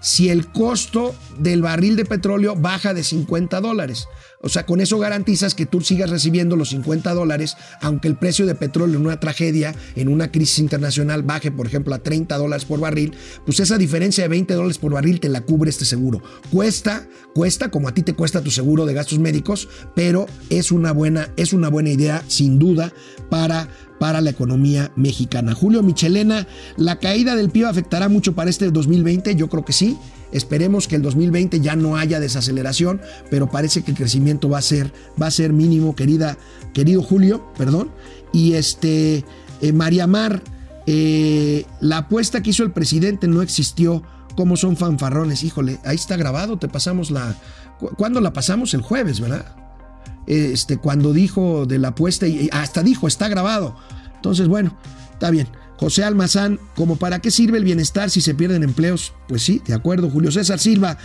si 0.00 0.28
el 0.28 0.48
costo 0.48 1.14
del 1.38 1.62
barril 1.62 1.96
de 1.96 2.04
petróleo 2.04 2.56
baja 2.56 2.94
de 2.94 3.04
50 3.04 3.60
dólares. 3.60 4.08
O 4.42 4.48
sea, 4.48 4.64
con 4.64 4.80
eso 4.80 4.98
garantizas 4.98 5.54
que 5.54 5.66
tú 5.66 5.82
sigas 5.82 6.08
recibiendo 6.08 6.56
los 6.56 6.70
50 6.70 7.12
dólares, 7.12 7.56
aunque 7.82 8.08
el 8.08 8.16
precio 8.16 8.46
de 8.46 8.54
petróleo 8.54 8.96
en 8.96 9.04
una 9.04 9.20
tragedia, 9.20 9.74
en 9.96 10.08
una 10.08 10.32
crisis 10.32 10.60
internacional, 10.60 11.22
baje, 11.22 11.50
por 11.50 11.66
ejemplo, 11.66 11.94
a 11.94 11.98
30 11.98 12.38
dólares 12.38 12.64
por 12.64 12.80
barril, 12.80 13.14
pues 13.44 13.60
esa 13.60 13.76
diferencia 13.76 14.24
de 14.24 14.28
20 14.28 14.54
dólares 14.54 14.78
por 14.78 14.92
barril 14.92 15.20
te 15.20 15.28
la 15.28 15.42
cubre 15.42 15.68
este 15.68 15.84
seguro. 15.84 16.22
Cuesta, 16.50 17.06
cuesta, 17.34 17.70
como 17.70 17.88
a 17.88 17.94
ti 17.94 18.02
te 18.02 18.14
cuesta 18.14 18.40
tu 18.40 18.50
seguro 18.50 18.86
de 18.86 18.94
gastos 18.94 19.18
médicos, 19.18 19.68
pero 19.94 20.26
es 20.48 20.72
una 20.72 20.92
buena, 20.92 21.28
es 21.36 21.52
una 21.52 21.68
buena 21.68 21.90
idea, 21.90 22.24
sin 22.26 22.58
duda, 22.58 22.94
para 23.28 23.68
para 24.00 24.22
la 24.22 24.30
economía 24.30 24.90
mexicana. 24.96 25.54
Julio 25.54 25.82
Michelena, 25.82 26.46
¿la 26.78 26.98
caída 26.98 27.36
del 27.36 27.50
PIB 27.50 27.66
afectará 27.66 28.08
mucho 28.08 28.34
para 28.34 28.48
este 28.48 28.70
2020? 28.70 29.36
Yo 29.36 29.50
creo 29.50 29.62
que 29.62 29.74
sí. 29.74 29.98
Esperemos 30.32 30.88
que 30.88 30.96
el 30.96 31.02
2020 31.02 31.60
ya 31.60 31.76
no 31.76 31.98
haya 31.98 32.18
desaceleración, 32.18 33.02
pero 33.30 33.50
parece 33.50 33.82
que 33.82 33.90
el 33.90 33.98
crecimiento 33.98 34.48
va 34.48 34.56
a 34.56 34.62
ser, 34.62 34.90
va 35.20 35.26
a 35.26 35.30
ser 35.30 35.52
mínimo, 35.52 35.94
querida, 35.94 36.38
querido 36.72 37.02
Julio, 37.02 37.52
perdón. 37.58 37.90
Y 38.32 38.54
este, 38.54 39.22
eh, 39.60 39.72
María 39.74 40.06
Mar, 40.06 40.42
eh, 40.86 41.66
la 41.82 41.98
apuesta 41.98 42.42
que 42.42 42.50
hizo 42.50 42.62
el 42.62 42.72
presidente 42.72 43.28
no 43.28 43.42
existió. 43.42 44.02
¿Cómo 44.34 44.56
son 44.56 44.78
fanfarrones? 44.78 45.44
Híjole, 45.44 45.78
ahí 45.84 45.96
está 45.96 46.16
grabado, 46.16 46.56
te 46.56 46.68
pasamos 46.68 47.10
la... 47.10 47.36
¿Cuándo 47.98 48.22
la 48.22 48.32
pasamos? 48.32 48.72
El 48.72 48.80
jueves, 48.80 49.20
¿verdad? 49.20 49.59
Este, 50.26 50.76
cuando 50.78 51.12
dijo 51.12 51.66
de 51.66 51.78
la 51.78 51.88
apuesta 51.88 52.26
y 52.26 52.48
hasta 52.52 52.82
dijo, 52.82 53.08
está 53.08 53.28
grabado. 53.28 53.76
Entonces, 54.16 54.48
bueno, 54.48 54.78
está 55.12 55.30
bien. 55.30 55.48
José 55.76 56.04
Almazán, 56.04 56.60
¿como 56.76 56.96
para 56.96 57.20
qué 57.20 57.30
sirve 57.30 57.56
el 57.56 57.64
bienestar 57.64 58.10
si 58.10 58.20
se 58.20 58.34
pierden 58.34 58.62
empleos? 58.62 59.14
Pues 59.28 59.42
sí, 59.42 59.62
de 59.66 59.72
acuerdo. 59.72 60.10
Julio 60.10 60.30
César 60.30 60.58
Silva, 60.58 60.98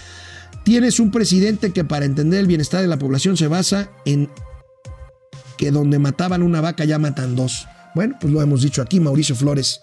tienes 0.66 1.00
un 1.00 1.12
presidente 1.12 1.72
que 1.72 1.86
para 1.86 2.06
entender 2.06 2.42
el 2.42 2.48
bienestar 2.48 2.82
de 2.82 2.88
la 2.88 3.00
población 3.00 3.38
se 3.38 3.48
basa 3.48 3.90
en 4.04 4.30
que 5.58 5.72
donde 5.72 5.98
mataban 5.98 6.44
una 6.44 6.60
vaca 6.60 6.84
ya 6.84 7.00
matan 7.00 7.38
dos. 7.38 7.68
Bueno, 7.96 8.18
pues 8.20 8.34
lo 8.34 8.42
hemos 8.42 8.62
dicho 8.62 8.82
aquí, 8.82 9.00
Mauricio 9.00 9.36
Flores, 9.36 9.80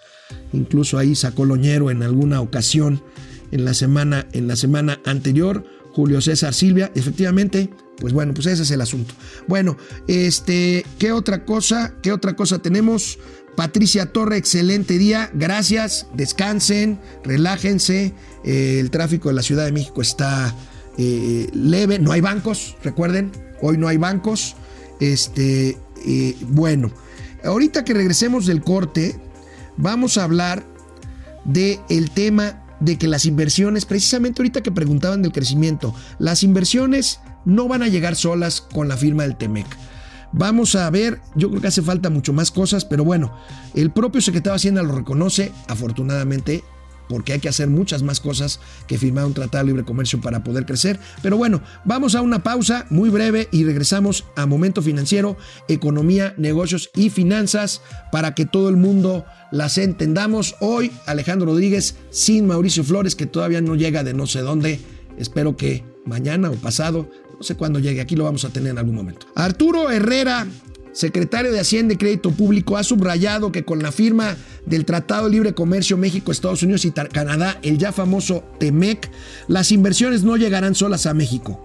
incluso 0.53 0.99
ahí 0.99 1.15
sacó 1.15 1.47
Loñero 1.47 1.91
en 1.91 2.03
alguna 2.03 2.43
ocasión 2.43 3.03
en 3.51 3.65
la 3.65 3.73
semana, 3.73 4.27
en 4.33 4.47
la 4.47 4.57
semana 4.57 5.01
anterior. 5.07 5.65
Julio 5.93 6.21
César 6.21 6.53
Silvia, 6.53 6.91
efectivamente, 6.95 7.71
pues 8.03 8.13
bueno, 8.13 8.35
pues 8.35 8.49
ese 8.49 8.65
es 8.65 8.71
el 8.73 8.81
asunto. 8.81 9.15
Bueno, 9.47 9.77
este, 10.09 10.85
¿qué 10.99 11.13
otra 11.13 11.45
cosa? 11.45 11.95
¿Qué 12.03 12.11
otra 12.11 12.35
cosa 12.35 12.59
tenemos? 12.59 13.21
Patricia 13.57 14.07
Torre, 14.07 14.39
excelente 14.39 14.99
día, 14.99 15.31
gracias, 15.33 16.09
descansen, 16.13 16.99
relájense, 17.23 18.13
eh, 18.43 18.79
el 18.81 18.91
tráfico 18.91 19.29
de 19.29 19.37
la 19.37 19.43
Ciudad 19.43 19.65
de 19.67 19.71
México 19.71 20.03
está 20.03 20.53
eh, 20.99 21.49
leve, 21.55 22.01
no 22.01 22.11
hay 22.11 22.21
bancos, 22.21 22.77
recuerden, 22.83 23.31
hoy 23.61 23.79
no 23.79 23.87
hay 23.87 23.99
bancos, 23.99 24.57
este, 24.99 25.79
eh, 26.05 26.37
bueno, 26.49 26.91
ahorita 27.45 27.85
que 27.85 27.95
regresemos 27.95 28.47
del 28.47 28.63
corte, 28.63 29.15
vamos 29.77 30.19
a 30.19 30.25
hablar 30.25 30.65
del 31.45 31.79
el 31.89 32.11
tema 32.11 32.65
de 32.81 32.99
que 32.99 33.07
las 33.07 33.27
inversiones, 33.27 33.85
precisamente 33.85 34.43
ahorita 34.43 34.61
que 34.61 34.73
preguntaban 34.73 35.23
del 35.23 35.31
crecimiento, 35.31 35.95
las 36.19 36.43
inversiones 36.43 37.21
no 37.45 37.69
van 37.69 37.83
a 37.83 37.89
llegar 37.89 38.17
solas 38.17 38.61
con 38.61 38.89
la 38.89 38.97
firma 38.97 39.23
del 39.25 39.37
TEMEC. 39.37 39.67
Vamos 40.33 40.75
a 40.77 40.89
ver, 40.89 41.21
yo 41.35 41.51
creo 41.51 41.61
que 41.61 41.69
hace 41.69 41.83
falta 41.83 42.09
mucho 42.09 42.33
más 42.33 42.51
cosas, 42.51 42.85
pero 42.87 43.05
bueno, 43.05 43.37
el 43.75 43.91
propio 43.91 44.21
secretario 44.23 44.53
de 44.53 44.57
Hacienda 44.57 44.83
lo 44.83 44.95
reconoce, 44.95 45.53
afortunadamente, 45.69 46.65
porque 47.13 47.35
hay 47.35 47.41
que 47.41 47.51
hacer 47.51 47.69
muchas 47.69 48.03
más 48.03 48.21
cosas 48.21 48.59
que 48.87 48.97
firmar 48.97 49.27
un 49.27 49.35
tratado 49.35 49.65
de 49.65 49.73
libre 49.73 49.85
comercio 49.85 50.23
para 50.23 50.43
poder 50.43 50.65
crecer. 50.65 50.99
Pero 51.21 51.37
bueno, 51.37 51.61
vamos 51.85 52.15
a 52.15 52.23
una 52.23 52.43
pausa 52.43 52.87
muy 52.89 53.11
breve 53.11 53.49
y 53.53 53.65
regresamos 53.65 54.25
a 54.35 54.47
Momento 54.47 54.81
Financiero, 54.81 55.37
Economía, 55.69 56.33
Negocios 56.39 56.91
y 56.95 57.11
Finanzas 57.11 57.83
para 58.11 58.35
que 58.35 58.47
todo 58.47 58.71
el 58.71 58.79
mundo 58.79 59.27
las 59.51 59.77
entendamos. 59.77 60.55
Hoy 60.61 60.91
Alejandro 61.07 61.49
Rodríguez 61.49 61.97
sin 62.11 62.47
Mauricio 62.47 62.83
Flores, 62.83 63.15
que 63.15 63.27
todavía 63.27 63.61
no 63.61 63.75
llega 63.75 64.05
de 64.05 64.15
no 64.15 64.27
sé 64.27 64.41
dónde. 64.41 64.81
Espero 65.19 65.57
que 65.59 65.85
mañana 66.07 66.51
o 66.51 66.55
pasado 66.55 67.11
no 67.43 67.47
sé 67.47 67.57
cuándo 67.57 67.81
llegue, 67.81 68.01
aquí 68.01 68.15
lo 68.15 68.23
vamos 68.23 68.45
a 68.45 68.51
tener 68.51 68.71
en 68.71 68.79
algún 68.79 68.95
momento. 68.95 69.27
Arturo 69.35 69.91
Herrera, 69.91 70.47
secretario 70.93 71.51
de 71.51 71.59
Hacienda 71.59 71.95
y 71.95 71.97
Crédito 71.97 72.31
Público, 72.31 72.77
ha 72.77 72.85
subrayado 72.85 73.51
que 73.51 73.65
con 73.65 73.83
la 73.83 73.91
firma 73.91 74.37
del 74.65 74.85
Tratado 74.85 75.25
de 75.25 75.33
Libre 75.33 75.53
Comercio 75.53 75.97
México, 75.97 76.31
Estados 76.31 76.63
Unidos 76.63 76.85
y 76.85 76.93
Canadá, 76.93 77.59
el 77.65 77.79
ya 77.79 77.91
famoso 77.91 78.45
TEMEC, 78.61 79.11
las 79.49 79.73
inversiones 79.73 80.23
no 80.23 80.37
llegarán 80.37 80.77
solas 80.77 81.07
a 81.07 81.15
México. 81.15 81.61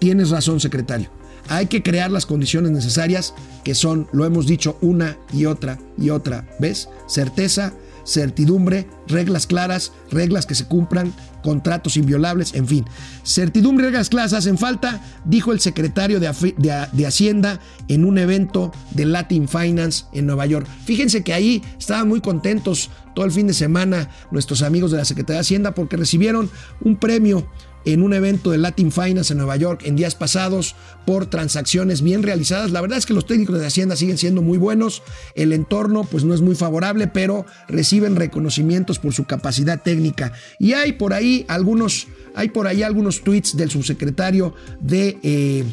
Tienes 0.00 0.30
razón, 0.30 0.58
secretario. 0.58 1.08
Hay 1.46 1.66
que 1.66 1.84
crear 1.84 2.10
las 2.10 2.26
condiciones 2.26 2.72
necesarias, 2.72 3.32
que 3.62 3.76
son, 3.76 4.08
lo 4.12 4.24
hemos 4.24 4.48
dicho 4.48 4.76
una 4.80 5.18
y 5.32 5.44
otra 5.44 5.78
y 5.96 6.10
otra 6.10 6.48
vez, 6.58 6.88
certeza, 7.06 7.74
certidumbre, 8.06 8.86
reglas 9.08 9.46
claras, 9.46 9.92
reglas 10.10 10.46
que 10.46 10.54
se 10.54 10.64
cumplan, 10.64 11.12
contratos 11.42 11.96
inviolables, 11.96 12.54
en 12.54 12.66
fin. 12.66 12.84
Certidumbre 13.24 13.84
y 13.84 13.88
reglas 13.88 14.08
claras 14.08 14.32
hacen 14.32 14.56
falta, 14.56 15.02
dijo 15.24 15.52
el 15.52 15.60
secretario 15.60 16.20
de, 16.20 17.06
Hacienda 17.06 17.60
en 17.88 18.04
un 18.04 18.18
evento 18.18 18.72
de 18.92 19.04
Latin 19.04 19.48
Finance 19.48 20.06
en 20.12 20.26
Nueva 20.26 20.46
York. 20.46 20.66
Fíjense 20.84 21.22
que 21.22 21.34
ahí 21.34 21.62
estaban 21.78 22.08
muy 22.08 22.20
contentos 22.20 22.90
todo 23.14 23.24
el 23.24 23.32
fin 23.32 23.46
de 23.46 23.54
semana 23.54 24.10
nuestros 24.30 24.62
amigos 24.62 24.90
de 24.90 24.98
la 24.98 25.04
Secretaría 25.04 25.38
de 25.38 25.40
Hacienda 25.40 25.72
porque 25.72 25.96
recibieron 25.96 26.50
un 26.80 26.96
premio 26.96 27.48
en 27.86 28.02
un 28.02 28.12
evento 28.12 28.50
de 28.50 28.58
Latin 28.58 28.92
Finance 28.92 29.32
en 29.32 29.38
Nueva 29.38 29.56
York 29.56 29.82
en 29.84 29.96
días 29.96 30.14
pasados 30.14 30.74
por 31.06 31.26
transacciones 31.26 32.02
bien 32.02 32.22
realizadas. 32.22 32.72
La 32.72 32.80
verdad 32.80 32.98
es 32.98 33.06
que 33.06 33.14
los 33.14 33.26
técnicos 33.26 33.58
de 33.58 33.66
Hacienda 33.66 33.96
siguen 33.96 34.18
siendo 34.18 34.42
muy 34.42 34.58
buenos. 34.58 35.02
El 35.34 35.52
entorno 35.52 36.04
pues 36.04 36.24
no 36.24 36.34
es 36.34 36.42
muy 36.42 36.56
favorable, 36.56 37.06
pero 37.06 37.46
reciben 37.68 38.16
reconocimientos 38.16 38.98
por 38.98 39.14
su 39.14 39.24
capacidad 39.24 39.82
técnica. 39.82 40.32
Y 40.58 40.72
hay 40.72 40.92
por 40.92 41.14
ahí 41.14 41.46
algunos, 41.48 42.08
hay 42.34 42.48
por 42.50 42.66
ahí 42.66 42.82
algunos 42.82 43.22
tweets 43.22 43.56
del 43.56 43.70
subsecretario 43.70 44.52
de 44.80 45.18
eh, 45.22 45.64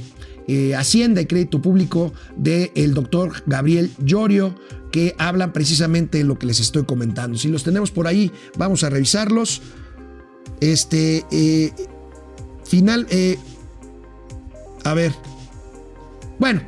eh, 0.48 0.75
Hacienda 0.75 1.20
y 1.22 1.25
Crédito 1.25 1.62
Público 1.62 2.13
del 2.38 2.93
doctor 2.93 3.43
Gabriel 3.48 3.91
Llorio 3.98 4.55
que 4.91 5.15
hablan 5.17 5.51
precisamente 5.51 6.20
de 6.20 6.24
lo 6.24 6.38
que 6.38 6.46
les 6.46 6.59
estoy 6.59 6.83
comentando. 6.83 7.40
Si 7.40 7.48
los 7.48 7.64
tenemos 7.64 7.90
por 7.90 8.05
ahí, 8.05 8.31
vamos 8.55 8.83
a 8.83 8.92
revisarlos. 8.92 9.64
Este, 10.59 11.25
eh, 11.31 11.74
final, 12.74 13.05
eh, 13.12 13.38
a 14.83 14.96
ver, 14.96 15.14
bueno, 16.40 16.62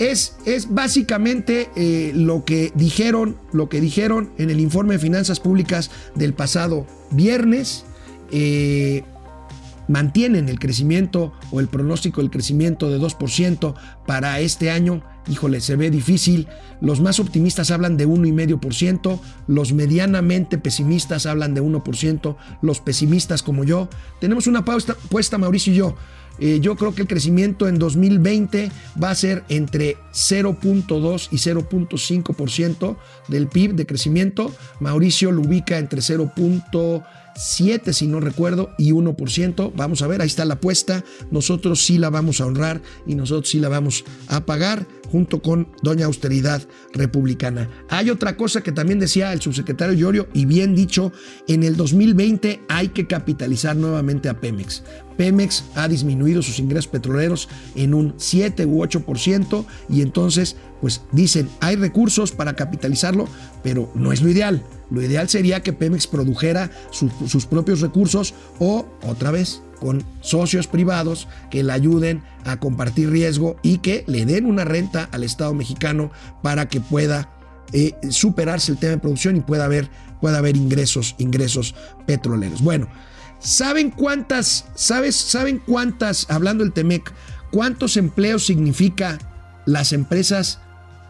es, 0.00 0.34
es 0.44 0.74
básicamente 0.74 1.70
eh, 1.76 2.10
lo 2.16 2.44
que 2.44 2.72
dijeron, 2.74 3.36
lo 3.52 3.68
que 3.68 3.80
dijeron 3.80 4.32
en 4.38 4.50
el 4.50 4.58
informe 4.58 4.94
de 4.94 4.98
finanzas 4.98 5.38
públicas 5.38 5.92
del 6.16 6.34
pasado 6.34 6.84
viernes. 7.12 7.84
Eh, 8.32 9.04
mantienen 9.88 10.48
el 10.48 10.58
crecimiento 10.58 11.32
o 11.50 11.60
el 11.60 11.68
pronóstico 11.68 12.20
del 12.20 12.30
crecimiento 12.30 12.90
de 12.90 12.98
2% 12.98 13.74
para 14.06 14.40
este 14.40 14.70
año. 14.70 15.02
Híjole, 15.28 15.60
se 15.60 15.76
ve 15.76 15.90
difícil. 15.90 16.46
Los 16.80 17.00
más 17.00 17.18
optimistas 17.18 17.70
hablan 17.70 17.96
de 17.96 18.06
1,5%, 18.06 19.20
los 19.48 19.72
medianamente 19.72 20.58
pesimistas 20.58 21.26
hablan 21.26 21.54
de 21.54 21.62
1%, 21.62 22.36
los 22.62 22.80
pesimistas 22.80 23.42
como 23.42 23.64
yo. 23.64 23.88
Tenemos 24.20 24.46
una 24.46 24.64
puesta, 24.64 25.38
Mauricio 25.38 25.72
y 25.72 25.76
yo. 25.76 25.96
Eh, 26.38 26.60
yo 26.60 26.76
creo 26.76 26.94
que 26.94 27.00
el 27.02 27.08
crecimiento 27.08 27.66
en 27.66 27.78
2020 27.78 28.70
va 29.02 29.10
a 29.10 29.14
ser 29.14 29.42
entre 29.48 29.96
0.2 30.12 31.28
y 31.30 31.36
0.5% 31.36 32.96
del 33.28 33.48
PIB 33.48 33.74
de 33.74 33.86
crecimiento. 33.86 34.54
Mauricio 34.80 35.32
lo 35.32 35.40
ubica 35.40 35.78
entre 35.78 36.00
0.5 36.00 37.04
7 37.36 37.92
si 37.92 38.06
no 38.06 38.20
recuerdo 38.20 38.70
y 38.78 38.92
1%. 38.92 39.72
Vamos 39.74 40.02
a 40.02 40.06
ver, 40.06 40.20
ahí 40.20 40.26
está 40.26 40.44
la 40.44 40.54
apuesta. 40.54 41.04
Nosotros 41.30 41.84
sí 41.84 41.98
la 41.98 42.10
vamos 42.10 42.40
a 42.40 42.46
honrar 42.46 42.82
y 43.06 43.14
nosotros 43.14 43.48
sí 43.48 43.60
la 43.60 43.68
vamos 43.68 44.04
a 44.28 44.44
pagar 44.44 44.86
junto 45.16 45.40
con 45.40 45.68
Doña 45.80 46.04
Austeridad 46.04 46.60
Republicana. 46.92 47.70
Hay 47.88 48.10
otra 48.10 48.36
cosa 48.36 48.60
que 48.60 48.70
también 48.70 48.98
decía 48.98 49.32
el 49.32 49.40
subsecretario 49.40 49.94
Llorio 49.94 50.28
y 50.34 50.44
bien 50.44 50.74
dicho, 50.74 51.10
en 51.48 51.62
el 51.62 51.74
2020 51.74 52.60
hay 52.68 52.88
que 52.88 53.06
capitalizar 53.06 53.74
nuevamente 53.76 54.28
a 54.28 54.38
Pemex. 54.38 54.82
Pemex 55.16 55.64
ha 55.74 55.88
disminuido 55.88 56.42
sus 56.42 56.58
ingresos 56.58 56.88
petroleros 56.88 57.48
en 57.74 57.94
un 57.94 58.12
7 58.18 58.66
u 58.66 58.84
8% 58.84 59.64
y 59.88 60.02
entonces 60.02 60.56
pues 60.82 61.00
dicen 61.12 61.48
hay 61.60 61.76
recursos 61.76 62.32
para 62.32 62.54
capitalizarlo, 62.54 63.26
pero 63.62 63.90
no 63.94 64.12
es 64.12 64.20
lo 64.20 64.28
ideal. 64.28 64.62
Lo 64.90 65.00
ideal 65.00 65.30
sería 65.30 65.62
que 65.62 65.72
Pemex 65.72 66.06
produjera 66.06 66.70
sus 66.90 67.46
propios 67.46 67.80
recursos 67.80 68.34
o, 68.58 68.86
otra 69.02 69.30
vez, 69.30 69.62
con 69.80 70.04
socios 70.20 70.66
privados 70.66 71.28
que 71.50 71.62
le 71.62 71.72
ayuden 71.72 72.22
a 72.44 72.58
compartir 72.58 73.10
riesgo 73.10 73.56
y 73.62 73.78
que 73.78 74.04
le 74.06 74.26
den 74.26 74.46
una 74.46 74.64
renta 74.64 75.08
al 75.12 75.24
Estado 75.24 75.54
mexicano 75.54 76.10
para 76.42 76.68
que 76.68 76.80
pueda 76.80 77.30
eh, 77.72 77.94
superarse 78.10 78.72
el 78.72 78.78
tema 78.78 78.92
de 78.92 78.98
producción 78.98 79.36
y 79.36 79.40
pueda 79.40 79.64
haber, 79.64 79.90
pueda 80.20 80.38
haber 80.38 80.56
ingresos, 80.56 81.14
ingresos 81.18 81.74
petroleros. 82.06 82.62
Bueno, 82.62 82.88
¿saben 83.38 83.90
cuántas, 83.90 84.66
sabes, 84.74 85.16
saben 85.16 85.58
cuántas, 85.58 86.30
hablando 86.30 86.64
del 86.64 86.72
Temec, 86.72 87.12
cuántos 87.50 87.96
empleos 87.96 88.46
significa 88.46 89.18
las 89.66 89.92
empresas 89.92 90.60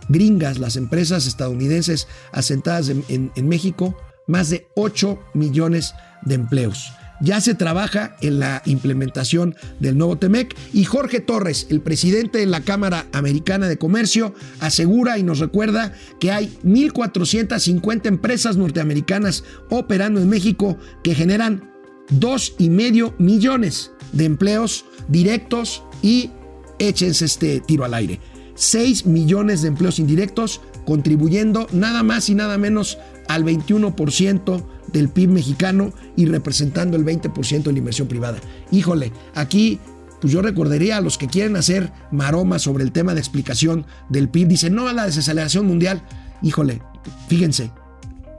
gringas, 0.09 0.59
las 0.59 0.77
empresas 0.77 1.27
estadounidenses 1.27 2.09
asentadas 2.33 2.89
en, 2.89 3.49
México, 3.49 3.97
más 4.27 4.51
de 4.51 4.69
8 4.77 5.19
millones 5.35 5.95
de 6.23 6.35
empleos. 6.35 6.93
Ya 7.21 7.41
se 7.41 7.55
trabaja 7.55 8.17
en 8.21 8.39
la 8.39 8.63
implementación 8.67 9.57
del 9.81 9.97
nuevo 9.97 10.19
TEMEC 10.19 10.55
y 10.73 10.85
Jorge 10.85 11.21
Torres, 11.21 11.67
el 11.71 11.81
presidente 11.81 12.39
de 12.39 12.47
la 12.47 12.61
Cámara 12.61 13.07
Americana 13.13 13.69
de 13.69 13.79
Comercio, 13.79 14.35
asegura 14.61 15.19
y 15.19 15.23
nos 15.23 15.39
recuerda 15.39 15.95
que 16.21 16.31
hay 16.31 16.59
1.450 16.65 18.07
empresas 18.07 18.57
norteamericanas 18.57 19.45
operando 19.71 20.21
en 20.21 20.29
México 20.29 20.77
que 21.03 21.15
generan 21.15 21.71
2,5 22.11 23.15
millones 23.19 23.93
de 24.13 24.25
empleos 24.25 24.85
directos 25.09 25.83
y 26.03 26.31
échense 26.79 27.25
este 27.25 27.61
tiro 27.61 27.85
al 27.85 27.95
aire. 27.95 28.21
6 28.55 29.07
millones 29.07 29.63
de 29.63 29.69
empleos 29.69 29.99
indirectos, 29.99 30.61
contribuyendo 30.87 31.67
nada 31.73 32.03
más 32.03 32.29
y 32.29 32.35
nada 32.35 32.59
menos 32.59 32.99
al 33.29 33.45
21% 33.45 34.65
del 34.93 35.09
PIB 35.09 35.31
mexicano 35.31 35.93
y 36.17 36.27
representando 36.27 36.97
el 36.97 37.05
20% 37.05 37.63
de 37.63 37.73
la 37.73 37.79
inversión 37.79 38.09
privada. 38.09 38.39
Híjole, 38.71 39.13
aquí 39.35 39.79
pues 40.21 40.33
yo 40.33 40.43
recordaría 40.43 40.97
a 40.97 41.01
los 41.01 41.19
que 41.19 41.29
quieren 41.29 41.57
hacer 41.57 41.93
maromas 42.11 42.63
sobre 42.63 42.85
el 42.85 42.93
tema 42.93 43.15
de 43.15 43.21
explicación 43.21 43.87
del 44.09 44.29
PIB, 44.29 44.49
dicen 44.49 44.75
no 44.75 44.89
a 44.89 44.93
la 44.93 45.07
desaceleración 45.07 45.67
mundial. 45.67 46.03
Híjole, 46.43 46.81
fíjense, 47.29 47.71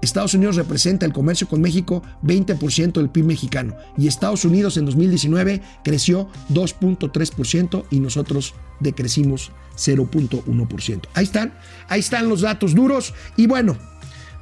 Estados 0.02 0.34
Unidos 0.34 0.56
representa 0.56 1.06
el 1.06 1.14
comercio 1.14 1.48
con 1.48 1.62
México 1.62 2.04
20% 2.24 2.94
del 2.94 3.10
PIB 3.10 3.26
mexicano 3.26 3.76
y 3.98 4.08
Estados 4.08 4.46
Unidos 4.46 4.78
en 4.78 4.86
2019 4.86 5.62
creció 5.84 6.30
2.3% 6.50 7.86
y 7.90 8.00
nosotros 8.00 8.54
decrecimos 8.80 9.52
0.1%. 9.76 11.02
Ahí 11.14 11.24
están, 11.24 11.54
ahí 11.88 12.00
están 12.00 12.30
los 12.30 12.42
datos 12.42 12.76
duros 12.76 13.14
y 13.36 13.48
bueno, 13.48 13.78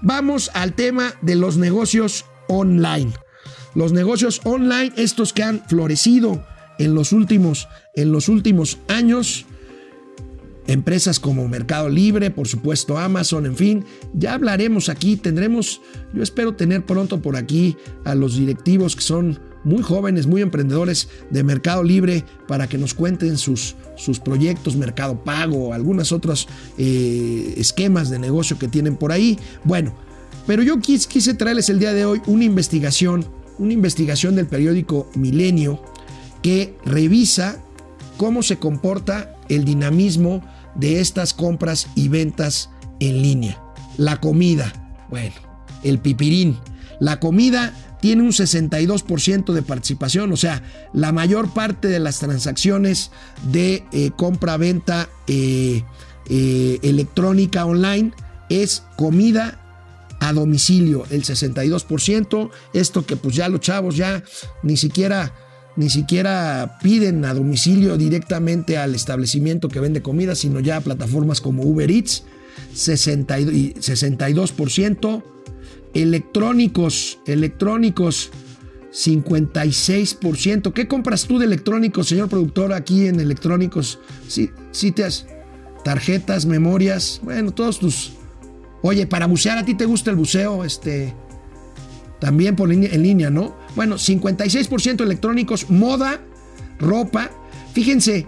vamos 0.06 0.52
al 0.54 0.74
tema 0.74 1.16
de 1.22 1.36
los 1.36 1.58
negocios 1.58 2.26
online. 2.48 3.12
los 3.74 3.92
negocios 3.92 4.40
online, 4.46 4.94
estos 4.96 5.34
que 5.34 5.44
han 5.44 5.62
florecido 5.68 6.46
en 6.80 6.96
los 6.96 7.12
últimos, 7.12 7.68
en 7.94 8.14
los 8.14 8.30
últimos 8.30 8.78
años, 8.88 9.46
empresas 10.66 11.20
como 11.20 11.50
Mercado 11.50 11.90
Libre, 11.90 12.32
por 12.32 12.48
supuesto 12.48 12.98
Amazon, 12.98 13.46
en 13.46 13.58
fin, 13.58 13.86
ya 14.14 14.36
hablaremos 14.36 14.88
aquí, 14.88 15.18
tendremos, 15.18 15.82
yo 16.14 16.24
espero 16.24 16.56
tener 16.56 16.86
pronto 16.86 17.22
por 17.22 17.36
aquí 17.36 17.76
a 18.06 18.16
los 18.16 18.38
directivos 18.38 18.96
que 18.96 19.02
son 19.02 19.40
muy 19.66 19.84
jóvenes, 19.84 20.28
muy 20.28 20.42
emprendedores 20.42 21.10
de 21.30 21.44
Mercado 21.44 21.84
Libre 21.84 22.24
para 22.48 22.68
que 22.68 22.78
nos 22.78 22.94
cuenten 22.94 23.38
sus, 23.38 23.76
sus 23.98 24.20
proyectos, 24.20 24.78
Mercado 24.78 25.24
Pago, 25.24 25.74
algunos 25.74 26.12
otros 26.12 26.48
eh, 26.78 27.56
esquemas 27.58 28.10
de 28.10 28.20
negocio 28.20 28.58
que 28.58 28.70
tienen 28.70 28.96
por 28.96 29.12
ahí. 29.12 29.38
Bueno, 29.66 29.94
pero 30.48 30.64
yo 30.64 30.80
quise, 30.80 31.10
quise 31.10 31.34
traerles 31.34 31.70
el 31.70 31.80
día 31.80 31.94
de 31.94 32.06
hoy 32.06 32.22
una 32.28 32.46
investigación, 32.46 33.26
una 33.58 33.74
investigación 33.74 34.36
del 34.36 34.46
periódico 34.46 35.10
Milenio 35.16 35.82
que 36.42 36.78
revisa 36.86 37.58
cómo 38.18 38.44
se 38.44 38.58
comporta 38.58 39.36
el 39.50 39.66
dinamismo 39.66 40.44
de 40.76 41.00
estas 41.00 41.34
compras 41.34 41.88
y 41.96 42.08
ventas 42.08 42.70
en 43.00 43.22
línea. 43.22 43.62
La 43.98 44.20
comida, 44.20 44.96
bueno, 45.10 45.36
el 45.84 46.00
pipirín. 46.00 46.58
La 47.00 47.20
comida 47.20 47.74
tiene 48.06 48.22
un 48.22 48.34
62% 48.34 49.52
de 49.52 49.64
participación, 49.64 50.32
o 50.32 50.38
sea, 50.38 50.62
la 50.94 51.12
mayor 51.12 51.52
parte 51.56 51.88
de 51.88 51.98
las 51.98 52.20
transacciones 52.20 53.10
de 53.52 53.84
eh, 53.92 54.12
compra-venta 54.16 55.10
eh, 55.26 55.82
eh, 56.30 56.78
electrónica 56.84 57.66
online 57.66 58.12
es 58.48 58.84
comida 58.96 59.60
a 60.20 60.34
domicilio, 60.34 61.08
el 61.10 61.24
62%, 61.24 62.52
esto 62.74 63.08
que 63.08 63.16
pues 63.16 63.36
ya 63.36 63.50
los 63.50 63.62
chavos 63.62 63.98
ya 63.98 64.24
ni 64.62 64.78
siquiera 64.78 65.34
ni 65.76 65.90
siquiera 65.90 66.78
piden 66.84 67.26
a 67.26 67.34
domicilio 67.34 67.98
directamente 67.98 68.78
al 68.78 68.94
establecimiento 68.94 69.68
que 69.68 69.80
vende 69.80 70.04
comida, 70.04 70.36
sino 70.36 70.60
ya 70.60 70.78
a 70.78 70.82
plataformas 70.82 71.42
como 71.42 71.64
Uber 71.64 71.90
Eats, 71.90 72.24
62%, 72.76 75.24
electrónicos, 75.96 77.18
electrónicos, 77.26 78.30
56%. 78.92 80.74
¿Qué 80.74 80.88
compras 80.88 81.26
tú 81.26 81.40
de 81.40 81.46
electrónicos, 81.46 82.08
señor 82.08 82.30
productor, 82.30 82.74
aquí 82.74 83.08
en 83.08 83.20
electrónicos? 83.20 83.98
Sí, 84.28 84.52
sí 84.72 84.92
te 84.92 85.06
has... 85.06 85.26
Tarjetas, 85.84 86.46
memorias, 86.46 87.20
bueno, 87.24 87.52
todos 87.52 87.80
tus... 87.80 88.12
Oye, 88.82 89.08
para 89.08 89.28
bucear, 89.28 89.58
¿a 89.58 89.66
ti 89.66 89.76
te 89.76 89.86
gusta 89.86 90.12
el 90.12 90.18
buceo? 90.18 90.64
Este... 90.64 91.14
También 92.20 92.56
por 92.56 92.72
en 92.72 93.04
línea, 93.04 93.30
¿no? 93.30 93.58
Bueno, 93.76 93.96
56% 93.96 95.02
electrónicos, 95.02 95.70
moda, 95.70 96.22
ropa. 96.80 97.30
Fíjense, 97.74 98.26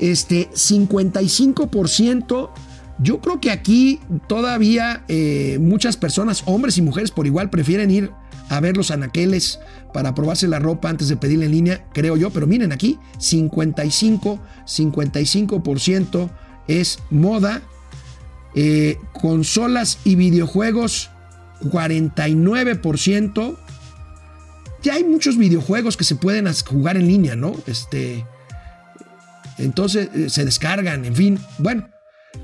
este 0.00 0.48
55%. 0.50 2.50
Yo 2.98 3.20
creo 3.20 3.40
que 3.40 3.50
aquí 3.50 4.00
todavía 4.28 5.04
eh, 5.08 5.58
muchas 5.60 5.96
personas, 5.96 6.42
hombres 6.46 6.78
y 6.78 6.82
mujeres 6.82 7.10
por 7.10 7.26
igual, 7.26 7.50
prefieren 7.50 7.90
ir 7.90 8.10
a 8.48 8.60
ver 8.60 8.76
los 8.76 8.90
anaqueles 8.90 9.58
para 9.92 10.14
probarse 10.14 10.46
la 10.48 10.58
ropa 10.58 10.90
antes 10.90 11.08
de 11.08 11.16
pedirla 11.16 11.46
en 11.46 11.52
línea, 11.52 11.84
creo 11.92 12.16
yo. 12.16 12.30
Pero 12.30 12.46
miren 12.46 12.72
aquí, 12.72 12.98
55, 13.18 14.40
55% 14.66 16.30
es 16.68 16.98
moda. 17.10 17.62
Eh, 18.54 18.98
consolas 19.12 19.98
y 20.04 20.14
videojuegos, 20.14 21.10
49%. 21.62 23.56
Ya 24.82 24.94
hay 24.94 25.04
muchos 25.04 25.36
videojuegos 25.36 25.96
que 25.96 26.04
se 26.04 26.14
pueden 26.14 26.46
jugar 26.52 26.96
en 26.96 27.08
línea, 27.08 27.34
¿no? 27.34 27.56
Este, 27.66 28.24
entonces 29.58 30.10
eh, 30.14 30.30
se 30.30 30.44
descargan, 30.44 31.04
en 31.04 31.16
fin. 31.16 31.40
Bueno, 31.58 31.88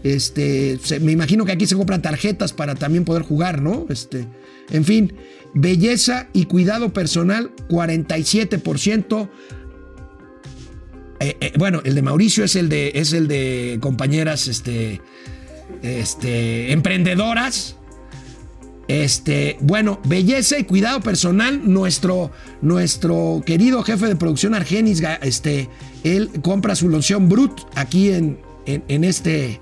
este, 0.03 0.79
me 1.01 1.13
imagino 1.13 1.45
que 1.45 1.53
aquí 1.53 1.67
se 1.67 1.77
compran 1.77 2.03
tarjetas 2.03 2.53
para 2.53 2.75
también 2.75 3.05
poder 3.05 3.23
jugar, 3.23 3.61
¿no? 3.61 3.87
Este, 3.89 4.27
en 4.71 4.85
fin, 4.85 5.15
belleza 5.55 6.29
y 6.33 6.47
cuidado 6.47 6.93
personal, 6.93 7.51
47%. 7.69 9.29
Eh, 11.23 11.37
eh, 11.41 11.53
bueno, 11.59 11.83
el 11.85 11.95
de 11.95 12.03
Mauricio 12.03 12.45
es 12.45 12.57
el 12.57 12.69
de, 12.69 12.93
es 12.95 13.13
el 13.13 13.29
de 13.29 13.79
compañeras 13.81 14.49
este, 14.49 15.01
este, 15.83 16.73
emprendedoras. 16.73 17.77
Este, 18.89 19.57
bueno, 19.61 20.01
belleza 20.05 20.59
y 20.59 20.65
cuidado 20.65 21.01
personal. 21.01 21.61
Nuestro, 21.71 22.33
nuestro 22.63 23.43
querido 23.47 23.83
jefe 23.83 24.07
de 24.07 24.17
producción 24.17 24.55
Argenis, 24.55 25.03
este, 25.23 25.69
él 26.03 26.31
compra 26.43 26.75
su 26.75 26.89
loción 26.89 27.29
Brut 27.29 27.61
aquí 27.77 28.11
en, 28.11 28.39
en, 28.67 29.05
este. 29.05 29.61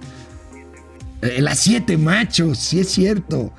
En 1.23 1.45
las 1.45 1.59
siete 1.59 1.97
machos, 1.97 2.59
sí 2.59 2.81
es 2.81 2.89
cierto. 2.89 3.53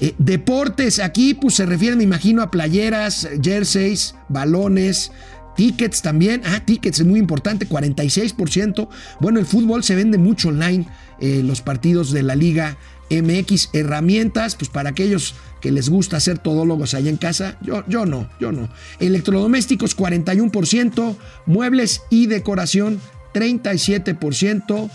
Eh, 0.00 0.14
deportes, 0.18 0.98
aquí 0.98 1.34
pues 1.34 1.54
se 1.54 1.66
refiere, 1.66 1.96
me 1.96 2.04
imagino, 2.04 2.42
a 2.42 2.50
playeras, 2.50 3.28
jerseys, 3.40 4.14
balones, 4.28 5.12
tickets 5.54 6.02
también. 6.02 6.42
Ah, 6.44 6.64
tickets 6.64 7.00
es 7.00 7.06
muy 7.06 7.20
importante, 7.20 7.68
46%. 7.68 8.88
Bueno, 9.20 9.38
el 9.38 9.46
fútbol 9.46 9.84
se 9.84 9.94
vende 9.94 10.18
mucho 10.18 10.48
online, 10.48 10.86
eh, 11.20 11.42
los 11.44 11.60
partidos 11.60 12.10
de 12.10 12.22
la 12.22 12.34
liga 12.34 12.78
MX 13.10 13.70
herramientas, 13.74 14.56
pues 14.56 14.70
para 14.70 14.90
aquellos 14.90 15.34
que 15.60 15.70
les 15.70 15.88
gusta 15.88 16.18
ser 16.18 16.38
todólogos 16.38 16.94
allá 16.94 17.10
en 17.10 17.18
casa, 17.18 17.58
yo, 17.60 17.84
yo 17.86 18.06
no, 18.06 18.28
yo 18.40 18.52
no. 18.52 18.70
Electrodomésticos 18.98 19.96
41%, 19.96 21.16
muebles 21.46 22.02
y 22.10 22.26
decoración 22.26 23.00
37%, 23.34 24.90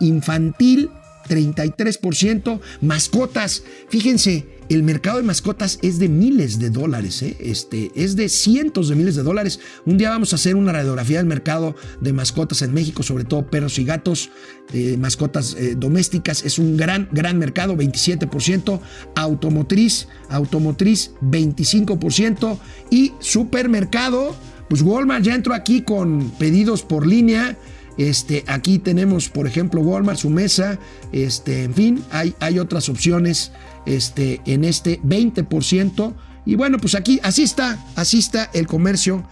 infantil 0.00 0.90
33%, 1.28 2.60
mascotas, 2.80 3.62
fíjense, 3.88 4.58
el 4.68 4.82
mercado 4.82 5.16
de 5.16 5.22
mascotas 5.22 5.78
es 5.80 5.98
de 5.98 6.08
miles 6.08 6.58
de 6.58 6.68
dólares, 6.68 7.22
¿eh? 7.22 7.36
este, 7.40 7.90
es 7.94 8.16
de 8.16 8.28
cientos 8.28 8.88
de 8.88 8.96
miles 8.96 9.16
de 9.16 9.22
dólares. 9.22 9.60
Un 9.86 9.96
día 9.96 10.10
vamos 10.10 10.32
a 10.32 10.36
hacer 10.36 10.56
una 10.56 10.72
radiografía 10.72 11.18
del 11.18 11.26
mercado 11.26 11.74
de 12.02 12.12
mascotas 12.12 12.60
en 12.60 12.74
México, 12.74 13.02
sobre 13.02 13.24
todo 13.24 13.50
perros 13.50 13.78
y 13.78 13.84
gatos, 13.84 14.30
eh, 14.74 14.96
mascotas 14.98 15.54
eh, 15.54 15.74
domésticas. 15.74 16.44
Es 16.44 16.58
un 16.58 16.76
gran, 16.76 17.08
gran 17.12 17.38
mercado, 17.38 17.76
27%. 17.76 18.80
Automotriz, 19.14 20.08
automotriz, 20.28 21.12
25%. 21.22 22.58
Y 22.90 23.12
supermercado, 23.20 24.36
pues 24.68 24.82
Walmart 24.82 25.24
ya 25.24 25.34
entró 25.34 25.54
aquí 25.54 25.80
con 25.80 26.30
pedidos 26.32 26.82
por 26.82 27.06
línea. 27.06 27.56
Este, 27.98 28.44
aquí 28.46 28.78
tenemos, 28.78 29.28
por 29.28 29.46
ejemplo, 29.46 29.80
Walmart, 29.80 30.18
su 30.18 30.30
mesa. 30.30 30.78
Este, 31.12 31.64
en 31.64 31.74
fin, 31.74 32.04
hay, 32.10 32.34
hay 32.40 32.58
otras 32.58 32.88
opciones 32.88 33.52
este, 33.84 34.40
en 34.46 34.64
este 34.64 35.02
20%. 35.02 36.14
Y 36.46 36.54
bueno, 36.54 36.78
pues 36.78 36.94
aquí, 36.94 37.20
así 37.22 37.42
está, 37.42 37.84
así 37.96 38.20
está 38.20 38.50
el 38.54 38.66
comercio, 38.66 39.28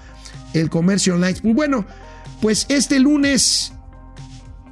el 0.53 0.69
comercio 0.69 1.15
online. 1.15 1.37
Bueno, 1.43 1.87
pues 2.43 2.67
este 2.69 2.99
lunes 2.99 3.73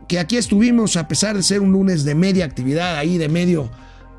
que 0.09 0.19
aquí 0.19 0.37
estuvimos, 0.37 0.97
a 0.97 1.09
pesar 1.09 1.37
de 1.37 1.43
ser 1.43 1.61
un 1.61 1.73
lunes 1.73 2.05
de 2.05 2.15
media 2.15 2.45
actividad, 2.45 2.97
ahí 2.97 3.17
de 3.17 3.29
medio, 3.29 3.71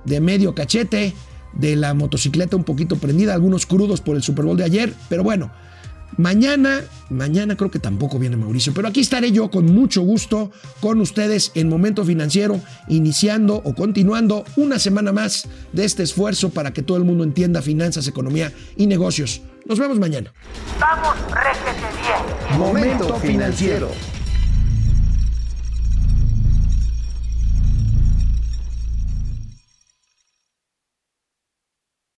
de 0.05 0.19
medio 0.21 0.55
cachete, 0.55 1.13
de 1.53 1.75
la 1.75 1.93
motocicleta 1.93 2.55
un 2.55 2.63
poquito 2.63 2.97
prendida, 2.97 3.33
algunos 3.33 3.65
crudos 3.65 4.01
por 4.01 4.15
el 4.15 4.23
Super 4.23 4.45
Bowl 4.45 4.57
de 4.57 4.63
ayer, 4.63 4.93
pero 5.09 5.23
bueno, 5.23 5.51
Mañana, 6.17 6.81
mañana 7.09 7.57
creo 7.57 7.69
que 7.69 7.79
tampoco 7.79 8.17
viene 8.19 8.37
Mauricio, 8.37 8.73
pero 8.73 8.87
aquí 8.87 9.01
estaré 9.01 9.31
yo 9.31 9.49
con 9.49 9.65
mucho 9.65 10.01
gusto 10.01 10.51
con 10.79 11.01
ustedes 11.01 11.51
en 11.55 11.67
Momento 11.67 12.05
Financiero, 12.05 12.61
iniciando 12.87 13.55
o 13.55 13.75
continuando 13.75 14.45
una 14.55 14.79
semana 14.79 15.11
más 15.11 15.47
de 15.73 15.83
este 15.83 16.03
esfuerzo 16.03 16.49
para 16.51 16.71
que 16.71 16.83
todo 16.83 16.97
el 16.97 17.03
mundo 17.03 17.23
entienda 17.23 17.61
finanzas, 17.61 18.07
economía 18.07 18.53
y 18.77 18.87
negocios. 18.87 19.41
Nos 19.65 19.79
vemos 19.79 19.99
mañana. 19.99 20.31
Vamos, 20.79 21.15
réjete 21.31 21.81
bien. 22.01 22.59
Momento 22.59 23.15
financiero. 23.15 24.14